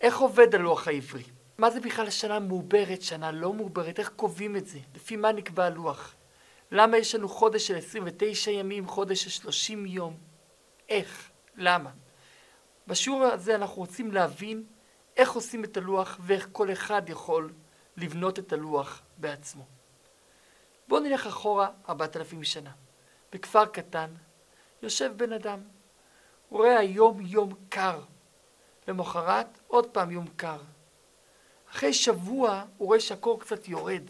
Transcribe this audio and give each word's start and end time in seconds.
איך 0.00 0.18
עובד 0.18 0.54
הלוח 0.54 0.88
העברי? 0.88 1.22
מה 1.58 1.70
זה 1.70 1.80
בכלל 1.80 2.10
שנה 2.10 2.38
מעוברת, 2.38 3.02
שנה 3.02 3.30
לא 3.30 3.52
מעוברת? 3.52 3.98
איך 3.98 4.08
קובעים 4.16 4.56
את 4.56 4.66
זה? 4.66 4.78
לפי 4.94 5.16
מה 5.16 5.32
נקבע 5.32 5.64
הלוח? 5.64 6.14
למה 6.70 6.96
יש 6.98 7.14
לנו 7.14 7.28
חודש 7.28 7.66
של 7.66 7.76
29 7.76 8.50
ימים, 8.50 8.86
חודש 8.86 9.24
של 9.24 9.30
30 9.30 9.86
יום? 9.86 10.16
איך? 10.88 11.30
למה? 11.56 11.90
בשיעור 12.86 13.24
הזה 13.24 13.54
אנחנו 13.54 13.76
רוצים 13.76 14.12
להבין 14.12 14.64
איך 15.16 15.32
עושים 15.32 15.64
את 15.64 15.76
הלוח 15.76 16.18
ואיך 16.20 16.48
כל 16.52 16.72
אחד 16.72 17.02
יכול 17.08 17.52
לבנות 17.96 18.38
את 18.38 18.52
הלוח 18.52 19.02
בעצמו. 19.16 19.66
בואו 20.88 21.00
נלך 21.00 21.26
אחורה 21.26 21.70
4,000 21.88 22.44
שנה. 22.44 22.70
בכפר 23.32 23.66
קטן 23.66 24.10
יושב 24.82 25.12
בן 25.16 25.32
אדם. 25.32 25.60
הוא 26.48 26.58
רואה 26.58 26.78
היום 26.78 27.20
יום 27.20 27.52
קר. 27.68 28.00
למחרת 28.88 29.46
עוד 29.66 29.86
פעם 29.86 30.10
יום 30.10 30.26
קר. 30.36 30.58
אחרי 31.70 31.92
שבוע 31.92 32.64
הוא 32.78 32.86
רואה 32.86 33.00
שהקור 33.00 33.40
קצת 33.40 33.68
יורד. 33.68 34.02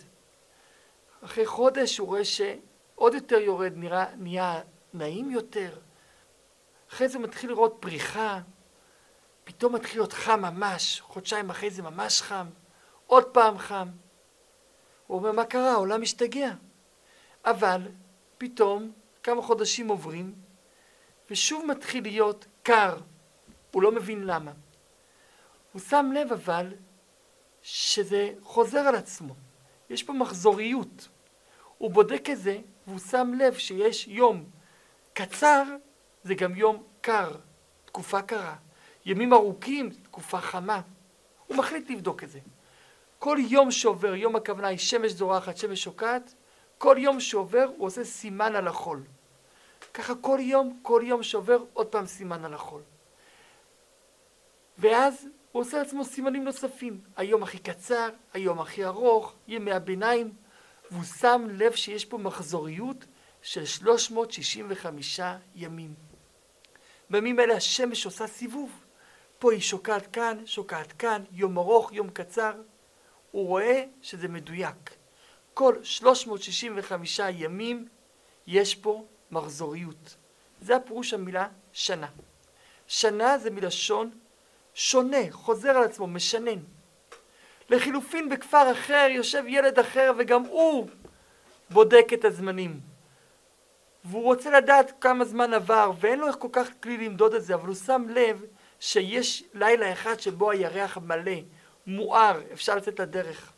אחרי 1.24 1.46
חודש 1.46 1.98
הוא 1.98 2.08
רואה 2.08 2.24
שעוד 2.24 3.14
יותר 3.14 3.38
יורד, 3.38 3.72
נראה, 3.76 4.06
נהיה 4.16 4.60
נעים 4.94 5.30
יותר. 5.30 5.78
אחרי 6.92 7.08
זה 7.08 7.18
הוא 7.18 7.24
מתחיל 7.24 7.50
לראות 7.50 7.76
פריחה, 7.80 8.40
פתאום 9.44 9.74
מתחיל 9.74 10.00
להיות 10.00 10.12
חם 10.12 10.40
ממש, 10.40 11.00
חודשיים 11.00 11.50
אחרי 11.50 11.70
זה 11.70 11.82
ממש 11.82 12.22
חם, 12.22 12.46
עוד 13.06 13.24
פעם 13.24 13.58
חם. 13.58 13.88
הוא 15.06 15.18
אומר, 15.18 15.32
מה 15.32 15.44
קרה? 15.44 15.72
העולם 15.72 16.02
משתגע. 16.02 16.50
אבל 17.44 17.82
פתאום 18.38 18.92
כמה 19.22 19.42
חודשים 19.42 19.88
עוברים, 19.88 20.34
ושוב 21.30 21.64
מתחיל 21.66 22.02
להיות 22.02 22.46
קר. 22.62 22.98
הוא 23.70 23.82
לא 23.82 23.92
מבין 23.92 24.24
למה. 24.24 24.52
הוא 25.72 25.82
שם 25.82 26.10
לב 26.14 26.32
אבל 26.32 26.74
שזה 27.62 28.30
חוזר 28.42 28.78
על 28.78 28.94
עצמו. 28.94 29.34
יש 29.90 30.02
פה 30.02 30.12
מחזוריות. 30.12 31.08
הוא 31.78 31.90
בודק 31.90 32.30
את 32.30 32.38
זה 32.38 32.58
והוא 32.86 32.98
שם 32.98 33.32
לב 33.38 33.54
שיש 33.54 34.08
יום 34.08 34.44
קצר, 35.12 35.62
זה 36.24 36.34
גם 36.34 36.56
יום 36.56 36.82
קר, 37.00 37.36
תקופה 37.84 38.22
קרה. 38.22 38.56
ימים 39.06 39.32
ארוכים, 39.32 39.90
תקופה 39.90 40.40
חמה. 40.40 40.80
הוא 41.46 41.56
מחליט 41.56 41.90
לבדוק 41.90 42.24
את 42.24 42.30
זה. 42.30 42.38
כל 43.18 43.38
יום 43.40 43.70
שעובר, 43.70 44.14
יום 44.14 44.36
הכוונה 44.36 44.68
היא 44.68 44.78
שמש 44.78 45.12
זורחת, 45.12 45.56
שמש 45.56 45.84
שוקעת, 45.84 46.34
כל 46.78 46.96
יום 46.98 47.20
שעובר 47.20 47.70
הוא 47.76 47.86
עושה 47.86 48.04
סימן 48.04 48.56
על 48.56 48.68
החול. 48.68 49.02
ככה 49.94 50.14
כל 50.14 50.38
יום, 50.40 50.78
כל 50.82 51.02
יום 51.04 51.22
שעובר, 51.22 51.64
עוד 51.72 51.86
פעם 51.86 52.06
סימן 52.06 52.44
על 52.44 52.54
החול. 52.54 52.82
ואז 54.78 55.26
הוא 55.58 55.64
עושה 55.64 55.78
לעצמו 55.78 56.04
סימנים 56.04 56.44
נוספים. 56.44 57.00
היום 57.16 57.42
הכי 57.42 57.58
קצר, 57.58 58.08
היום 58.32 58.60
הכי 58.60 58.84
ארוך, 58.84 59.34
ימי 59.48 59.72
הביניים, 59.72 60.32
והוא 60.90 61.04
שם 61.04 61.46
לב 61.50 61.72
שיש 61.72 62.04
פה 62.04 62.18
מחזוריות 62.18 63.04
של 63.42 63.64
365 63.64 65.20
ימים. 65.54 65.94
בימים 67.10 67.40
אלה 67.40 67.54
השמש 67.54 68.06
עושה 68.06 68.26
סיבוב. 68.26 68.84
פה 69.38 69.52
היא 69.52 69.60
שוקעת 69.60 70.06
כאן, 70.06 70.46
שוקעת 70.46 70.92
כאן, 70.92 71.24
יום 71.32 71.58
ארוך, 71.58 71.92
יום 71.92 72.10
קצר. 72.10 72.52
הוא 73.30 73.46
רואה 73.46 73.84
שזה 74.02 74.28
מדויק. 74.28 74.96
כל 75.54 75.74
365 75.82 77.20
ימים 77.32 77.88
יש 78.46 78.74
פה 78.74 79.04
מחזוריות. 79.30 80.16
זה 80.60 80.76
הפירוש 80.76 81.14
המילה 81.14 81.48
שנה. 81.72 82.08
שנה 82.86 83.38
זה 83.38 83.50
מלשון 83.50 84.10
שונה, 84.80 85.16
חוזר 85.30 85.70
על 85.70 85.82
עצמו, 85.82 86.06
משנן. 86.06 86.58
לחילופין 87.70 88.28
בכפר 88.28 88.72
אחר 88.72 89.06
יושב 89.10 89.44
ילד 89.46 89.78
אחר 89.78 90.12
וגם 90.18 90.44
הוא 90.44 90.88
בודק 91.70 92.06
את 92.14 92.24
הזמנים. 92.24 92.80
והוא 94.04 94.22
רוצה 94.22 94.50
לדעת 94.50 94.92
כמה 95.00 95.24
זמן 95.24 95.54
עבר 95.54 95.90
ואין 96.00 96.18
לו 96.18 96.26
איך 96.26 96.36
כל 96.38 96.48
כך 96.52 96.68
כלי 96.82 96.96
למדוד 96.96 97.34
את 97.34 97.42
זה, 97.44 97.54
אבל 97.54 97.66
הוא 97.66 97.74
שם 97.74 98.06
לב 98.08 98.44
שיש 98.80 99.44
לילה 99.54 99.92
אחד 99.92 100.20
שבו 100.20 100.50
הירח 100.50 100.98
מלא, 100.98 101.40
מואר, 101.86 102.40
אפשר 102.52 102.76
לצאת 102.76 103.00
לדרך. 103.00 103.52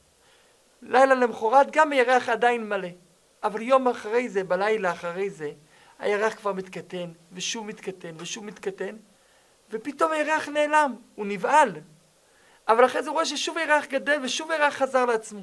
לילה 0.82 1.14
למחרת 1.14 1.70
גם 1.70 1.92
הירח 1.92 2.28
עדיין 2.28 2.68
מלא. 2.68 2.88
אבל 3.42 3.62
יום 3.62 3.88
אחרי 3.88 4.28
זה, 4.28 4.44
בלילה 4.44 4.92
אחרי 4.92 5.30
זה, 5.30 5.52
הירח 5.98 6.34
כבר 6.34 6.52
מתקטן, 6.52 7.10
ושוב 7.32 7.66
מתקטן, 7.66 8.14
ושוב 8.18 8.44
מתקטן, 8.44 8.96
ופתאום 9.70 10.12
הירח 10.12 10.48
נעלם, 10.48 10.96
הוא 11.14 11.26
נבהל. 11.26 11.72
אבל 12.68 12.86
אחרי 12.86 13.02
זה 13.02 13.08
הוא 13.08 13.14
רואה 13.14 13.26
ששוב 13.26 13.58
הירח 13.58 13.86
גדל, 13.86 14.20
ושוב 14.22 14.50
הירח 14.50 14.74
חזר 14.74 15.04
לעצמו. 15.04 15.40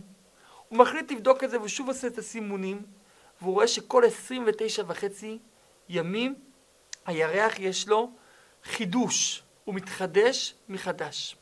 הוא 0.68 0.80
מחליט 0.80 1.12
לבדוק 1.12 1.44
את 1.44 1.50
זה, 1.50 1.62
ושוב 1.62 1.88
עושה 1.88 2.08
את 2.08 2.18
הסימונים, 2.18 2.82
והוא 3.42 3.54
רואה 3.54 3.68
שכל 3.68 4.06
29 4.06 4.84
וחצי 4.88 5.40
ימים, 5.90 6.36
הירח 7.06 7.60
יש 7.60 7.88
לו 7.88 8.12
חידוש, 8.64 9.44
הוא 9.66 9.76
מתחדש 9.76 10.56
מחדש. 10.70 11.36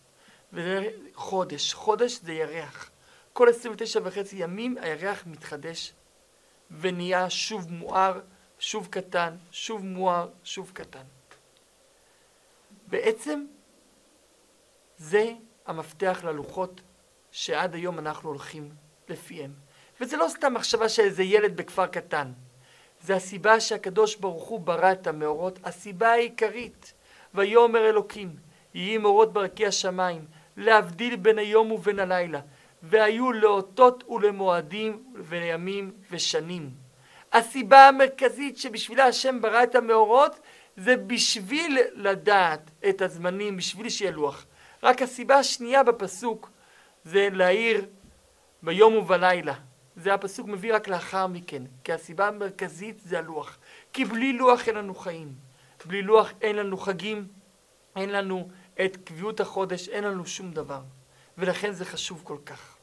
וזה 0.53 0.89
חודש, 1.13 1.73
חודש 1.73 2.19
זה 2.23 2.33
ירח. 2.33 2.89
כל 3.33 3.49
29 3.49 3.99
וחצי 4.03 4.35
ימים 4.35 4.77
הירח 4.81 5.23
מתחדש 5.25 5.93
ונהיה 6.71 7.29
שוב 7.29 7.71
מואר, 7.71 8.19
שוב 8.59 8.87
קטן, 8.87 9.35
שוב 9.51 9.85
מואר, 9.85 10.29
שוב 10.43 10.71
קטן. 10.73 11.03
בעצם 12.87 13.45
זה 14.97 15.31
המפתח 15.65 16.21
ללוחות 16.23 16.81
שעד 17.31 17.75
היום 17.75 17.99
אנחנו 17.99 18.29
הולכים 18.29 18.69
לפיהם. 19.09 19.53
וזה 20.01 20.17
לא 20.17 20.27
סתם 20.27 20.53
מחשבה 20.53 20.89
של 20.89 21.01
איזה 21.01 21.23
ילד 21.23 21.57
בכפר 21.57 21.85
קטן. 21.85 22.31
זה 23.01 23.15
הסיבה 23.15 23.59
שהקדוש 23.59 24.15
ברוך 24.15 24.43
הוא 24.43 24.59
ברא 24.59 24.91
את 24.91 25.07
המאורות, 25.07 25.59
הסיבה 25.63 26.11
העיקרית. 26.11 26.93
ויאמר 27.33 27.89
אלוקים, 27.89 28.35
יהי 28.73 28.97
מאורות 28.97 29.33
ברקיע 29.33 29.67
השמיים, 29.67 30.25
להבדיל 30.57 31.15
בין 31.15 31.37
היום 31.37 31.71
ובין 31.71 31.99
הלילה, 31.99 32.39
והיו 32.83 33.31
לאותות 33.31 34.03
ולמועדים 34.09 35.03
וימים 35.15 35.91
ושנים. 36.11 36.69
הסיבה 37.33 37.87
המרכזית 37.87 38.57
שבשבילה 38.57 39.05
השם 39.05 39.41
ברא 39.41 39.63
את 39.63 39.75
המאורות 39.75 40.39
זה 40.77 40.97
בשביל 40.97 41.77
לדעת 41.93 42.71
את 42.89 43.01
הזמנים, 43.01 43.57
בשביל 43.57 43.89
שיהיה 43.89 44.11
לוח. 44.11 44.45
רק 44.83 45.01
הסיבה 45.01 45.35
השנייה 45.35 45.83
בפסוק 45.83 46.49
זה 47.03 47.29
להעיר 47.31 47.85
ביום 48.63 48.95
ובלילה. 48.95 49.53
זה 49.95 50.13
הפסוק 50.13 50.47
מביא 50.47 50.75
רק 50.75 50.87
לאחר 50.87 51.27
מכן, 51.27 51.63
כי 51.83 51.93
הסיבה 51.93 52.27
המרכזית 52.27 52.99
זה 52.99 53.19
הלוח. 53.19 53.57
כי 53.93 54.05
בלי 54.05 54.33
לוח 54.33 54.67
אין 54.67 54.75
לנו 54.75 54.95
חיים. 54.95 55.35
בלי 55.85 56.01
לוח 56.01 56.31
אין 56.41 56.55
לנו 56.55 56.77
חגים, 56.77 57.27
אין 57.95 58.09
לנו 58.09 58.49
את 58.85 58.97
קביעות 59.03 59.39
החודש, 59.39 59.89
אין 59.89 60.03
לנו 60.03 60.25
שום 60.25 60.51
דבר. 60.51 60.81
ולכן 61.37 61.71
זה 61.71 61.85
חשוב 61.85 62.21
כל 62.23 62.37
כך. 62.45 62.77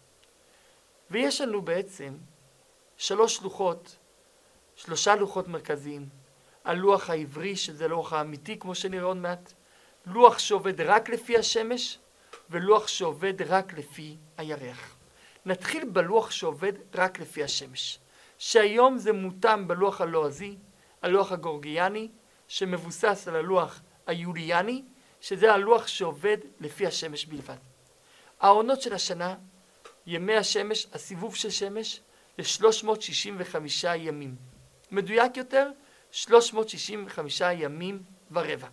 ויש 1.11 1.41
לנו 1.41 1.63
בעצם 1.63 2.15
שלוש 2.97 3.43
לוחות, 3.43 3.97
שלושה 4.77 5.15
לוחות 5.15 5.49
מרכזיים. 5.49 6.22
הלוח 6.65 7.11
העברי, 7.11 7.57
שזה 7.57 7.89
לוח 7.89 8.13
האמיתי, 8.13 8.59
כמו 8.59 8.75
שנראה 8.75 9.05
עוד 9.05 9.17
מעט, 9.17 9.53
לוח 10.07 10.39
שעובד 10.39 10.81
רק 10.81 11.09
לפי 11.09 11.39
השמש, 11.39 11.99
ולוח 12.51 12.89
שעובד 12.89 13.43
רק 13.43 13.79
לפי 13.79 14.17
הירח. 14.39 14.97
נתחיל 15.47 15.85
בלוח 15.85 16.31
שעובד 16.31 16.73
רק 16.95 17.21
לפי 17.21 17.45
השמש, 17.45 17.99
שהיום 18.39 18.99
זה 18.99 19.13
מותאם 19.13 19.69
בלוח 19.69 20.01
הלועזי, 20.01 20.57
הלוח 21.03 21.33
הגורגיאני, 21.33 22.09
שמבוסס 22.49 23.29
על 23.29 23.37
הלוח 23.37 23.81
היוליאני, 24.07 24.83
שזה 25.21 25.53
הלוח 25.53 25.87
שעובד 25.87 26.37
לפי 26.61 26.87
השמש 26.87 27.27
בלבד. 27.27 27.57
העונות 28.41 28.83
של 28.83 28.95
השנה, 28.95 29.35
ימי 30.07 30.37
השמש, 30.37 30.87
הסיבוב 30.93 31.37
של 31.37 31.51
שמש, 31.51 32.01
זה 32.39 32.45
365 32.45 33.85
ימים. 33.85 34.37
מדויק 34.91 35.37
יותר, 35.37 35.71
365 36.13 37.43
ימים 37.57 38.03
ורבע. 38.31 38.69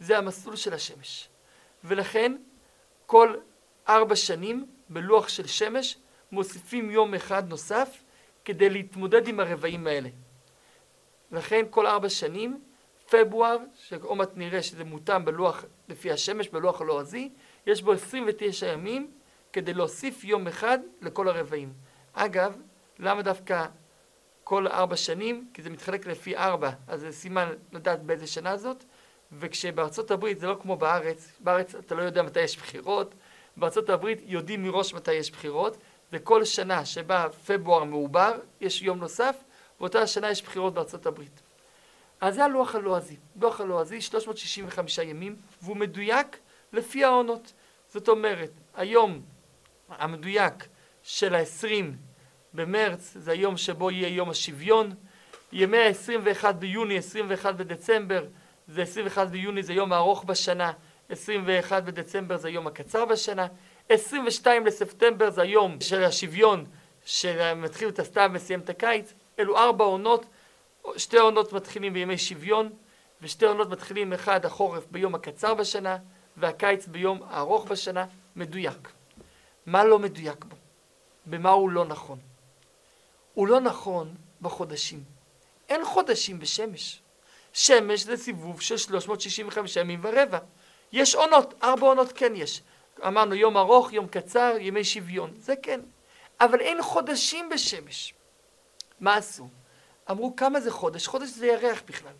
זה 0.00 0.18
המסלול 0.18 0.56
של 0.56 0.74
השמש. 0.74 1.28
ולכן 1.84 2.36
כל 3.06 3.34
ארבע 3.88 4.16
שנים 4.16 4.66
בלוח 4.88 5.28
של 5.28 5.46
שמש 5.46 5.98
מוסיפים 6.32 6.90
יום 6.90 7.14
אחד 7.14 7.48
נוסף 7.48 8.02
כדי 8.44 8.70
להתמודד 8.70 9.28
עם 9.28 9.40
הרבעים 9.40 9.86
האלה. 9.86 10.08
לכן 11.32 11.64
כל 11.70 11.86
ארבע 11.86 12.08
שנים, 12.08 12.60
פברואר, 13.10 13.56
שעוד 13.74 14.16
מעט 14.16 14.30
נראה 14.34 14.62
שזה 14.62 14.84
מותאם 14.84 15.24
בלוח 15.24 15.64
לפי 15.88 16.12
השמש, 16.12 16.48
בלוח 16.48 16.80
הלועזי, 16.80 17.30
יש 17.66 17.82
בו 17.82 17.92
29 17.92 18.66
ימים 18.66 19.10
כדי 19.52 19.74
להוסיף 19.74 20.24
יום 20.24 20.46
אחד 20.46 20.78
לכל 21.00 21.28
הרבעים. 21.28 21.72
אגב, 22.12 22.56
למה 22.98 23.22
דווקא 23.22 23.66
כל 24.48 24.66
ארבע 24.66 24.96
שנים? 24.96 25.48
כי 25.54 25.62
זה 25.62 25.70
מתחלק 25.70 26.06
לפי 26.06 26.36
ארבע, 26.36 26.70
אז 26.86 27.00
זה 27.00 27.12
סימן 27.12 27.48
לדעת 27.72 28.02
באיזה 28.02 28.26
שנה 28.26 28.56
זאת, 28.56 28.84
וכשבארצות 29.32 30.10
הברית 30.10 30.38
זה 30.38 30.46
לא 30.46 30.56
כמו 30.62 30.76
בארץ, 30.76 31.32
בארץ 31.40 31.74
אתה 31.74 31.94
לא 31.94 32.02
יודע 32.02 32.22
מתי 32.22 32.40
יש 32.40 32.56
בחירות, 32.56 33.14
בארצות 33.56 33.90
הברית 33.90 34.18
יודעים 34.26 34.62
מראש 34.62 34.94
מתי 34.94 35.12
יש 35.12 35.30
בחירות, 35.30 35.76
וכל 36.12 36.44
שנה 36.44 36.84
שבה 36.84 37.26
פברואר 37.46 37.84
מעובר, 37.84 38.32
יש 38.60 38.82
יום 38.82 38.98
נוסף, 38.98 39.36
ואותה 39.80 40.06
שנה 40.06 40.30
יש 40.30 40.42
בחירות 40.42 40.74
בארצות 40.74 41.06
הברית. 41.06 41.40
אז 42.20 42.34
זה 42.34 42.44
הלוח 42.44 42.74
הלועזי. 42.74 43.16
לוח 43.40 43.60
הלועזי, 43.60 44.00
365 44.00 44.98
ימים, 44.98 45.36
והוא 45.62 45.76
מדויק 45.76 46.38
לפי 46.72 47.04
העונות. 47.04 47.52
זאת 47.88 48.08
אומרת, 48.08 48.50
היום 48.74 49.22
המדויק 49.88 50.54
של 51.02 51.34
ה-20 51.34 52.07
במרץ 52.54 53.12
זה 53.16 53.32
היום 53.32 53.56
שבו 53.56 53.90
יהיה 53.90 54.08
יום 54.08 54.30
השוויון, 54.30 54.94
ימי 55.52 55.78
ה-21 55.78 56.52
ביוני, 56.52 56.98
21 56.98 57.54
בדצמבר, 57.54 58.24
זה 58.68 58.82
21 58.82 59.28
ביוני 59.28 59.62
זה 59.62 59.72
יום 59.72 59.92
הארוך 59.92 60.24
בשנה, 60.24 60.72
21 61.08 61.82
בדצמבר 61.82 62.36
זה 62.36 62.50
יום 62.50 62.66
הקצר 62.66 63.04
בשנה, 63.04 63.46
22 63.88 64.66
לספטמבר 64.66 65.30
זה 65.30 65.42
היום 65.42 65.80
של 65.80 66.04
השוויון 66.04 66.64
שמתחיל 67.04 67.88
את 67.88 67.98
הסתיו 67.98 68.28
ומסיים 68.30 68.60
את 68.60 68.70
הקיץ, 68.70 69.14
אלו 69.38 69.58
ארבע 69.58 69.84
עונות, 69.84 70.26
שתי 70.96 71.18
עונות 71.18 71.52
מתחילים 71.52 71.92
בימי 71.92 72.18
שוויון 72.18 72.70
ושתי 73.22 73.46
עונות 73.46 73.70
מתחילים 73.70 74.12
אחד 74.12 74.44
החורף 74.44 74.86
ביום 74.90 75.14
הקצר 75.14 75.54
בשנה 75.54 75.96
והקיץ 76.36 76.86
ביום 76.86 77.20
הארוך 77.28 77.66
בשנה, 77.70 78.04
מדויק. 78.36 78.92
מה 79.66 79.84
לא 79.84 79.98
מדויק 79.98 80.44
בו? 80.44 80.56
במה 81.26 81.50
הוא 81.50 81.70
לא 81.70 81.84
נכון? 81.84 82.18
הוא 83.38 83.48
לא 83.48 83.60
נכון 83.60 84.14
בחודשים. 84.40 85.02
אין 85.68 85.84
חודשים 85.84 86.38
בשמש. 86.38 87.02
שמש 87.52 88.02
זה 88.02 88.16
סיבוב 88.16 88.60
של 88.60 88.76
365 88.76 89.76
ימים 89.76 90.00
ורבע. 90.02 90.38
יש 90.92 91.14
עונות, 91.14 91.54
ארבע 91.62 91.86
עונות 91.86 92.12
כן 92.12 92.32
יש. 92.36 92.62
אמרנו 93.06 93.34
יום 93.34 93.56
ארוך, 93.56 93.92
יום 93.92 94.06
קצר, 94.06 94.54
ימי 94.60 94.84
שוויון, 94.84 95.34
זה 95.36 95.54
כן. 95.62 95.80
אבל 96.40 96.60
אין 96.60 96.82
חודשים 96.82 97.48
בשמש. 97.48 98.14
מה 99.00 99.16
עשו? 99.16 99.48
אמרו 100.10 100.36
כמה 100.36 100.60
זה 100.60 100.70
חודש? 100.70 101.06
חודש 101.06 101.28
זה 101.28 101.46
ירח 101.46 101.82
בכלל. 101.86 102.14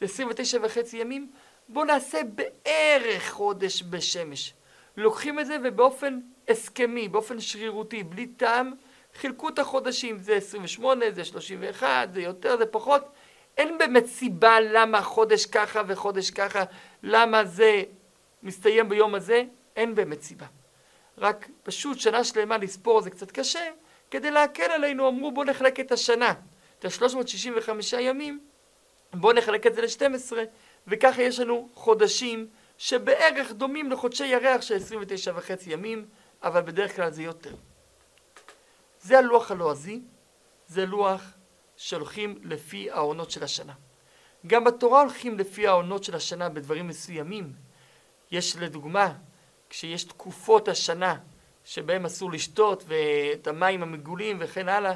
זה 0.00 0.06
29 0.06 0.58
וחצי 0.62 0.96
ימים, 0.96 1.30
בואו 1.68 1.84
נעשה 1.84 2.20
בערך 2.34 3.30
חודש 3.30 3.82
בשמש. 3.82 4.54
לוקחים 4.96 5.40
את 5.40 5.46
זה 5.46 5.56
ובאופן 5.64 6.20
הסכמי, 6.48 7.08
באופן 7.08 7.40
שרירותי, 7.40 8.02
בלי 8.02 8.26
טעם, 8.26 8.72
חילקו 9.20 9.48
את 9.48 9.58
החודשים, 9.58 10.18
זה 10.18 10.36
28, 10.36 11.10
זה 11.10 11.24
31, 11.24 12.08
זה 12.12 12.20
יותר, 12.20 12.56
זה 12.56 12.66
פחות. 12.66 13.02
אין 13.56 13.78
באמת 13.78 14.06
סיבה 14.06 14.60
למה 14.60 15.02
חודש 15.02 15.46
ככה 15.46 15.82
וחודש 15.86 16.30
ככה, 16.30 16.64
למה 17.02 17.44
זה 17.44 17.82
מסתיים 18.42 18.88
ביום 18.88 19.14
הזה, 19.14 19.44
אין 19.76 19.94
באמת 19.94 20.22
סיבה. 20.22 20.46
רק 21.18 21.48
פשוט 21.62 21.98
שנה 21.98 22.24
שלמה 22.24 22.58
לספור 22.58 23.00
זה 23.00 23.10
קצת 23.10 23.30
קשה, 23.30 23.70
כדי 24.10 24.30
להקל 24.30 24.70
עלינו 24.70 25.08
אמרו 25.08 25.32
בואו 25.32 25.46
נחלק 25.46 25.80
את 25.80 25.92
השנה, 25.92 26.34
את 26.78 26.84
ה-365 26.84 27.96
ימים, 28.00 28.40
בואו 29.14 29.32
נחלק 29.32 29.66
את 29.66 29.74
זה 29.74 29.82
ל-12, 29.82 30.32
וככה 30.86 31.22
יש 31.22 31.40
לנו 31.40 31.68
חודשים 31.74 32.46
שבערך 32.78 33.52
דומים 33.52 33.90
לחודשי 33.90 34.26
ירח 34.26 34.60
של 34.60 34.76
29 34.76 35.32
וחצי 35.34 35.72
ימים, 35.72 36.04
אבל 36.42 36.60
בדרך 36.60 36.96
כלל 36.96 37.10
זה 37.10 37.22
יותר. 37.22 37.54
זה 39.02 39.18
הלוח 39.18 39.50
הלועזי, 39.50 40.00
זה 40.66 40.86
לוח 40.86 41.22
שהולכים 41.76 42.38
לפי 42.42 42.90
העונות 42.90 43.30
של 43.30 43.44
השנה. 43.44 43.72
גם 44.46 44.64
בתורה 44.64 45.00
הולכים 45.00 45.38
לפי 45.38 45.66
העונות 45.66 46.04
של 46.04 46.14
השנה 46.14 46.48
בדברים 46.48 46.88
מסוימים. 46.88 47.52
יש 48.30 48.56
לדוגמה, 48.56 49.12
כשיש 49.70 50.04
תקופות 50.04 50.68
השנה 50.68 51.16
שבהם 51.64 52.04
אסור 52.04 52.32
לשתות 52.32 52.84
ואת 52.86 53.46
המים 53.46 53.82
המגולים 53.82 54.36
וכן 54.40 54.68
הלאה, 54.68 54.94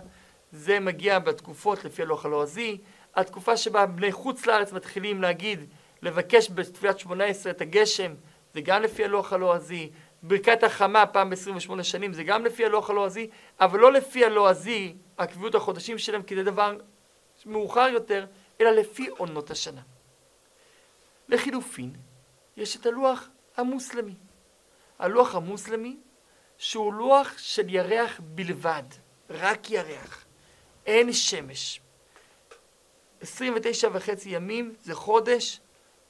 זה 0.52 0.81
מגיע 0.81 1.19
בתקופות 1.19 1.85
לפי 1.85 2.02
הלוח 2.02 2.26
הלועזי. 2.26 2.79
התקופה 3.14 3.56
שבה 3.56 3.87
בני 3.87 4.12
חוץ 4.12 4.47
לארץ 4.47 4.73
מתחילים 4.73 5.23
להגיד, 5.23 5.64
לבקש 6.02 6.50
בתפילת 6.50 6.99
שמונה 6.99 7.25
עשרה 7.25 7.52
את 7.52 7.61
הגשם, 7.61 8.14
זה 8.55 8.61
גם 8.61 8.82
לפי 8.82 9.05
הלוח 9.05 9.32
הלועזי. 9.32 9.91
ברכת 10.22 10.62
החמה 10.62 11.06
פעם 11.06 11.30
ב-28 11.30 11.82
שנים 11.82 12.12
זה 12.12 12.24
גם 12.24 12.44
לפי 12.44 12.64
הלוח 12.64 12.90
הלועזי, 12.90 13.30
אבל 13.60 13.80
לא 13.80 13.92
לפי 13.92 14.24
הלועזי, 14.24 14.96
הקביעות 15.18 15.54
החודשים 15.54 15.98
שלהם, 15.98 16.22
כי 16.22 16.34
זה 16.34 16.42
דבר 16.42 16.76
מאוחר 17.46 17.88
יותר, 17.92 18.26
אלא 18.60 18.70
לפי 18.70 19.06
עונות 19.06 19.50
השנה. 19.50 19.80
לחילופין, 21.28 21.92
יש 22.56 22.76
את 22.76 22.86
הלוח 22.86 23.28
המוסלמי. 23.56 24.14
הלוח 24.98 25.34
המוסלמי, 25.34 25.96
שהוא 26.58 26.92
לוח 26.94 27.38
של 27.38 27.74
ירח 27.74 28.20
בלבד, 28.24 28.82
רק 29.30 29.70
ירח, 29.70 30.24
אין 30.86 31.12
שמש. 31.12 31.80
29 33.20 33.88
וחצי 33.92 34.30
ימים 34.30 34.74
זה 34.82 34.94
חודש, 34.94 35.60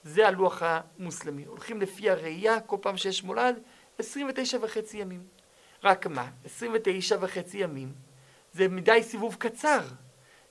זה 0.02 0.28
הלוח 0.28 0.62
המוסלמי. 0.62 1.44
הולכים 1.44 1.80
לפי 1.80 2.10
הראייה, 2.10 2.60
כל 2.60 2.76
פעם 2.80 2.96
שיש 2.96 3.24
מולד, 3.24 3.62
29 3.98 4.58
וחצי 4.60 4.98
ימים. 4.98 5.22
רק 5.84 6.06
מה, 6.06 6.31
29 6.44 7.16
וחצי 7.20 7.58
ימים 7.58 7.93
זה 8.52 8.69
מדי 8.69 9.02
סיבוב 9.02 9.37
קצר. 9.38 9.81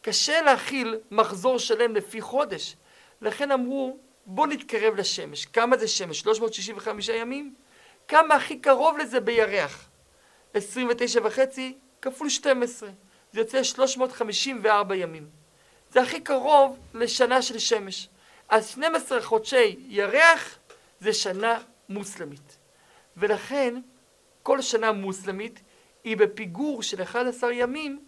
קשה 0.02 0.42
להכיל 0.42 1.00
מחזור 1.12 1.60
שלם 1.60 1.96
לפי 1.96 2.22
חודש. 2.22 2.76
לכן 3.22 3.52
אמרו, 3.52 3.98
בוא 4.26 4.48
נתקרב 4.48 4.96
לשמש. 4.96 5.46
כמה 5.46 5.78
זה 5.78 5.88
שמש? 5.88 6.20
365 6.20 7.10
ימים? 7.10 7.56
כמה 8.08 8.36
הכי 8.36 8.60
קרוב 8.60 8.98
לזה 8.98 9.20
בירח? 9.20 9.90
29 10.54 11.20
וחצי 11.24 11.78
כפול 12.02 12.30
12. 12.30 12.90
זה 13.32 13.40
יוצא 13.40 13.64
354 13.64 14.96
ימים. 14.96 15.30
זה 15.92 16.02
הכי 16.02 16.22
קרוב 16.22 16.78
לשנה 16.94 17.42
של 17.42 17.60
שמש. 17.60 18.10
אז 18.50 18.68
12 18.68 19.22
חודשי 19.22 19.76
ירח 19.88 20.58
זה 21.00 21.14
שנה 21.14 21.60
מוסלמית. 21.90 22.55
ולכן 23.18 23.76
כל 24.44 24.62
שנה 24.62 24.92
מוסלמית 24.92 25.62
היא 26.04 26.18
בפיגור 26.18 26.84
של 26.84 27.02
11 27.02 27.54
ימים 27.54 28.00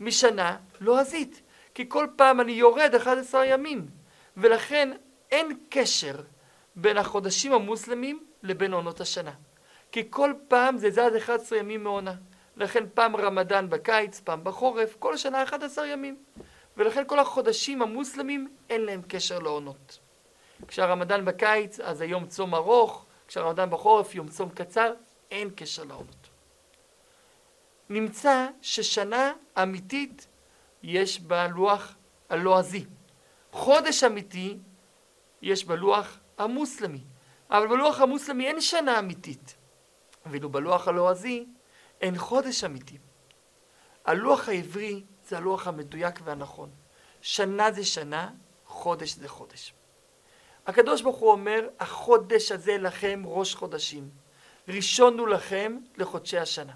משנה 0.00 0.56
לועזית. 0.80 1.42
כי 1.74 1.88
כל 1.88 2.06
פעם 2.16 2.40
אני 2.40 2.52
יורד 2.52 2.94
11 2.94 3.46
ימים. 3.46 3.86
ולכן 4.36 4.92
אין 5.30 5.58
קשר 5.68 6.14
בין 6.76 6.96
החודשים 6.96 7.52
המוסלמים 7.52 8.24
לבין 8.42 8.72
עונות 8.72 9.00
השנה. 9.00 9.32
כי 9.92 10.06
כל 10.10 10.32
פעם 10.48 10.78
זה 10.78 10.90
זז 10.90 11.16
11 11.18 11.58
ימים 11.58 11.84
מעונה. 11.84 12.14
לכן 12.56 12.84
פעם 12.94 13.16
רמדאן 13.16 13.70
בקיץ, 13.70 14.20
פעם 14.20 14.44
בחורף, 14.44 14.96
כל 14.98 15.16
שנה 15.16 15.42
11 15.42 15.86
ימים. 15.86 16.16
ולכן 16.76 17.02
כל 17.06 17.18
החודשים 17.18 17.82
המוסלמים 17.82 18.48
אין 18.70 18.84
להם 18.84 19.02
קשר 19.08 19.38
לעונות. 19.38 19.98
כשהרמדאן 20.68 21.24
בקיץ 21.24 21.80
אז 21.80 22.00
היום 22.00 22.26
צום 22.26 22.54
ארוך, 22.54 23.05
כשהרמדאן 23.28 23.70
בחורף 23.70 24.14
יום 24.14 24.28
צום 24.28 24.50
קצר, 24.50 24.92
אין 25.30 25.50
קשר 25.56 25.84
לעונות. 25.84 26.28
נמצא 27.88 28.48
ששנה 28.62 29.32
אמיתית 29.62 30.26
יש 30.82 31.20
בלוח 31.20 31.94
הלועזי. 32.28 32.84
חודש 33.52 34.04
אמיתי 34.04 34.58
יש 35.42 35.64
בלוח 35.64 36.18
המוסלמי. 36.38 37.04
אבל 37.50 37.66
בלוח 37.66 38.00
המוסלמי 38.00 38.46
אין 38.46 38.60
שנה 38.60 38.98
אמיתית. 38.98 39.54
ואילו 40.26 40.48
בלוח 40.48 40.88
הלועזי 40.88 41.46
אין 42.00 42.18
חודש 42.18 42.64
אמיתי. 42.64 42.98
הלוח 44.04 44.48
העברי 44.48 45.04
זה 45.28 45.36
הלוח 45.36 45.66
המדויק 45.66 46.20
והנכון. 46.24 46.70
שנה 47.20 47.72
זה 47.72 47.84
שנה, 47.84 48.30
חודש 48.64 49.14
זה 49.14 49.28
חודש. 49.28 49.72
הקדוש 50.66 51.02
ברוך 51.02 51.16
הוא 51.16 51.30
אומר, 51.30 51.68
החודש 51.80 52.52
הזה 52.52 52.78
לכם 52.78 53.22
ראש 53.26 53.54
חודשים. 53.54 54.10
ראשון 54.68 55.18
הוא 55.18 55.28
לכם 55.28 55.78
לחודשי 55.96 56.38
השנה. 56.38 56.72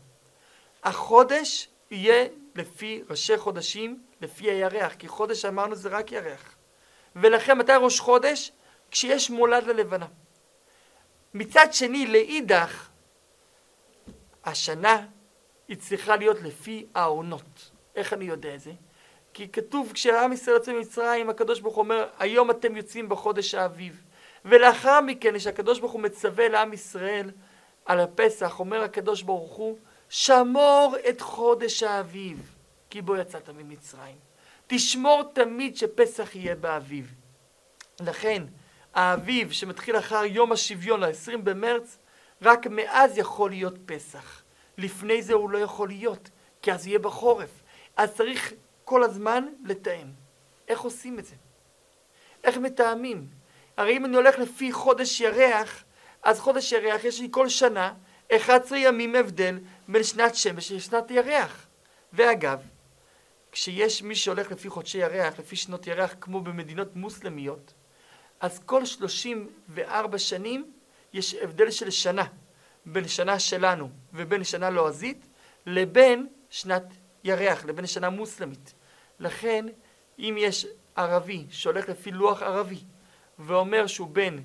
החודש 0.83 1.69
יהיה 1.91 2.29
לפי 2.55 3.03
ראשי 3.11 3.37
חודשים, 3.37 4.03
לפי 4.21 4.51
הירח, 4.51 4.93
כי 4.95 5.09
חודש 5.09 5.45
אמרנו 5.45 5.77
זה 5.77 5.89
רק 5.89 6.13
ירח. 6.13 6.55
ולכן 7.17 7.59
מתי 7.59 7.73
ראש 7.81 8.01
חודש? 8.01 8.53
כשיש 8.91 9.31
מולד 9.31 9.67
ללבנה. 9.67 10.07
מצד 11.35 11.67
שני, 11.73 12.07
לאידך, 12.07 12.89
השנה 14.45 15.07
היא 15.69 15.77
צריכה 15.77 16.17
להיות 16.17 16.37
לפי 16.43 16.87
העונות. 16.95 17.71
איך 17.95 18.13
אני 18.13 18.25
יודע 18.25 18.55
את 18.55 18.61
זה? 18.61 18.73
כי 19.35 19.49
כתוב 19.49 19.93
כשעם 19.95 20.33
ישראל 20.33 20.57
יוצא 20.57 20.73
ממצרים, 20.73 21.31
הקדוש 21.31 21.61
ברוך 21.61 21.75
הוא 21.75 21.83
אומר, 21.83 22.09
היום 22.19 22.51
אתם 22.51 22.77
יוצאים 22.77 23.09
בחודש 23.09 23.55
האביב. 23.55 24.03
ולאחר 24.45 25.01
מכן, 25.01 25.39
כשהקדוש 25.39 25.79
ברוך 25.79 25.93
הוא 25.93 26.01
מצווה 26.01 26.49
לעם 26.49 26.73
ישראל 26.73 27.31
על 27.85 28.01
הפסח, 28.01 28.61
אומר 28.61 28.83
הקדוש 28.83 29.23
ברוך 29.23 29.53
הוא, 29.53 29.79
שמור 30.09 30.95
את 31.09 31.21
חודש 31.21 31.83
האביב, 31.83 32.55
כי 32.91 33.03
בו 33.03 33.17
יצאת 33.17 33.51
ממצרים. 33.51 34.17
תשמור 34.67 35.23
תמיד 35.33 35.77
שפסח 35.77 36.35
יהיה 36.35 36.55
באביב. 36.55 37.15
לכן, 38.01 38.43
האביב 38.95 39.53
שמתחיל 39.53 39.99
אחר 39.99 40.25
יום 40.25 40.53
השוויון, 40.53 41.03
ה-20 41.03 41.37
במרץ, 41.45 41.99
רק 42.43 42.67
מאז 42.67 43.19
יכול 43.19 43.51
להיות 43.51 43.75
פסח. 43.87 44.43
לפני 44.79 45.23
זה 45.23 45.33
הוא 45.33 45.51
לא 45.51 45.59
יכול 45.59 45.89
להיות, 45.89 46.31
כי 46.63 46.73
אז 46.73 46.87
יהיה 46.87 46.99
בחורף. 46.99 47.51
אז 47.97 48.15
צריך 48.15 48.53
כל 48.91 49.03
הזמן 49.03 49.45
לתאם. 49.65 50.07
איך 50.69 50.81
עושים 50.81 51.19
את 51.19 51.25
זה? 51.25 51.35
איך 52.45 52.57
מתאמים? 52.57 53.29
הרי 53.77 53.97
אם 53.97 54.05
אני 54.05 54.17
הולך 54.17 54.39
לפי 54.39 54.73
חודש 54.73 55.21
ירח, 55.21 55.85
אז 56.23 56.41
חודש 56.41 56.73
ירח 56.73 57.05
יש 57.05 57.21
לי 57.21 57.29
כל 57.31 57.49
שנה 57.49 57.95
11 58.37 58.79
ימים 58.79 59.15
הבדל 59.15 59.59
בין 59.89 60.03
שנת 60.03 60.35
שמש 60.35 60.73
לשנת 60.73 61.11
ירח. 61.11 61.67
ואגב, 62.13 62.61
כשיש 63.53 64.03
מי 64.03 64.15
שהולך 64.17 64.51
לפי 64.51 64.69
חודשי 64.69 64.99
ירח, 64.99 65.39
לפי 65.39 65.57
שנות 65.57 65.87
ירח, 65.87 66.15
כמו 66.21 66.41
במדינות 66.41 66.97
מוסלמיות, 66.97 67.73
אז 68.41 68.59
כל 68.67 68.87
34 68.87 70.19
שנים 70.19 70.73
יש 71.13 71.35
הבדל 71.35 71.71
של 71.71 71.91
שנה 71.91 72.25
בין 72.87 73.09
שנה 73.09 73.39
שלנו 73.39 73.91
ובין 74.13 74.45
שנה 74.45 74.71
לועזית 74.71 75.27
לבין 75.67 76.27
שנת 76.51 76.85
ירח, 77.25 77.65
לבין 77.65 77.87
שנה 77.87 78.11
מוסלמית. 78.11 78.75
לכן, 79.21 79.67
אם 80.19 80.35
יש 80.39 80.67
ערבי 80.97 81.47
שהולך 81.51 81.89
לפי 81.89 82.11
לוח 82.11 82.43
ערבי 82.43 82.81
ואומר 83.39 83.87
שהוא 83.87 84.09
בן 84.09 84.37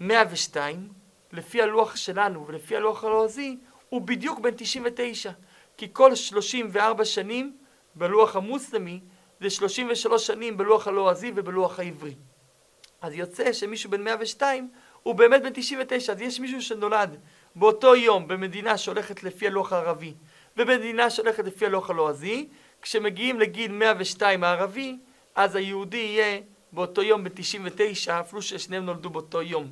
102, 0.00 0.88
לפי 1.32 1.62
הלוח 1.62 1.96
שלנו 1.96 2.46
ולפי 2.46 2.76
הלוח 2.76 3.04
הלועזי, 3.04 3.58
הוא 3.88 4.00
בדיוק 4.02 4.38
בן 4.38 4.50
99. 4.56 5.30
כי 5.76 5.88
כל 5.92 6.14
34 6.14 7.04
שנים 7.04 7.56
בלוח 7.94 8.36
המוסלמי 8.36 9.00
זה 9.40 9.50
33 9.50 10.26
שנים 10.26 10.56
בלוח 10.56 10.88
הלועזי 10.88 11.32
ובלוח 11.34 11.78
העברי. 11.78 12.14
אז 13.00 13.14
יוצא 13.14 13.52
שמישהו 13.52 13.90
בן 13.90 14.02
102 14.02 14.70
הוא 15.02 15.14
באמת 15.14 15.42
בן 15.42 15.50
99, 15.54 16.12
אז 16.12 16.20
יש 16.20 16.40
מישהו 16.40 16.62
שנולד 16.62 17.16
באותו 17.56 17.96
יום 17.96 18.28
במדינה 18.28 18.78
שהולכת 18.78 19.22
לפי 19.22 19.46
הלוח 19.46 19.72
הערבי 19.72 20.14
ובמדינה 20.56 21.10
שהולכת 21.10 21.44
לפי 21.44 21.66
הלוח 21.66 21.90
הלועזי, 21.90 22.48
כשמגיעים 22.82 23.40
לגיל 23.40 23.72
102 23.72 24.44
הערבי, 24.44 24.98
אז 25.34 25.56
היהודי 25.56 25.96
יהיה 25.96 26.40
באותו 26.72 27.02
יום 27.02 27.24
בן 27.24 27.30
99, 27.34 28.20
אפילו 28.20 28.42
ששניהם 28.42 28.84
נולדו 28.84 29.10
באותו 29.10 29.42
יום. 29.42 29.70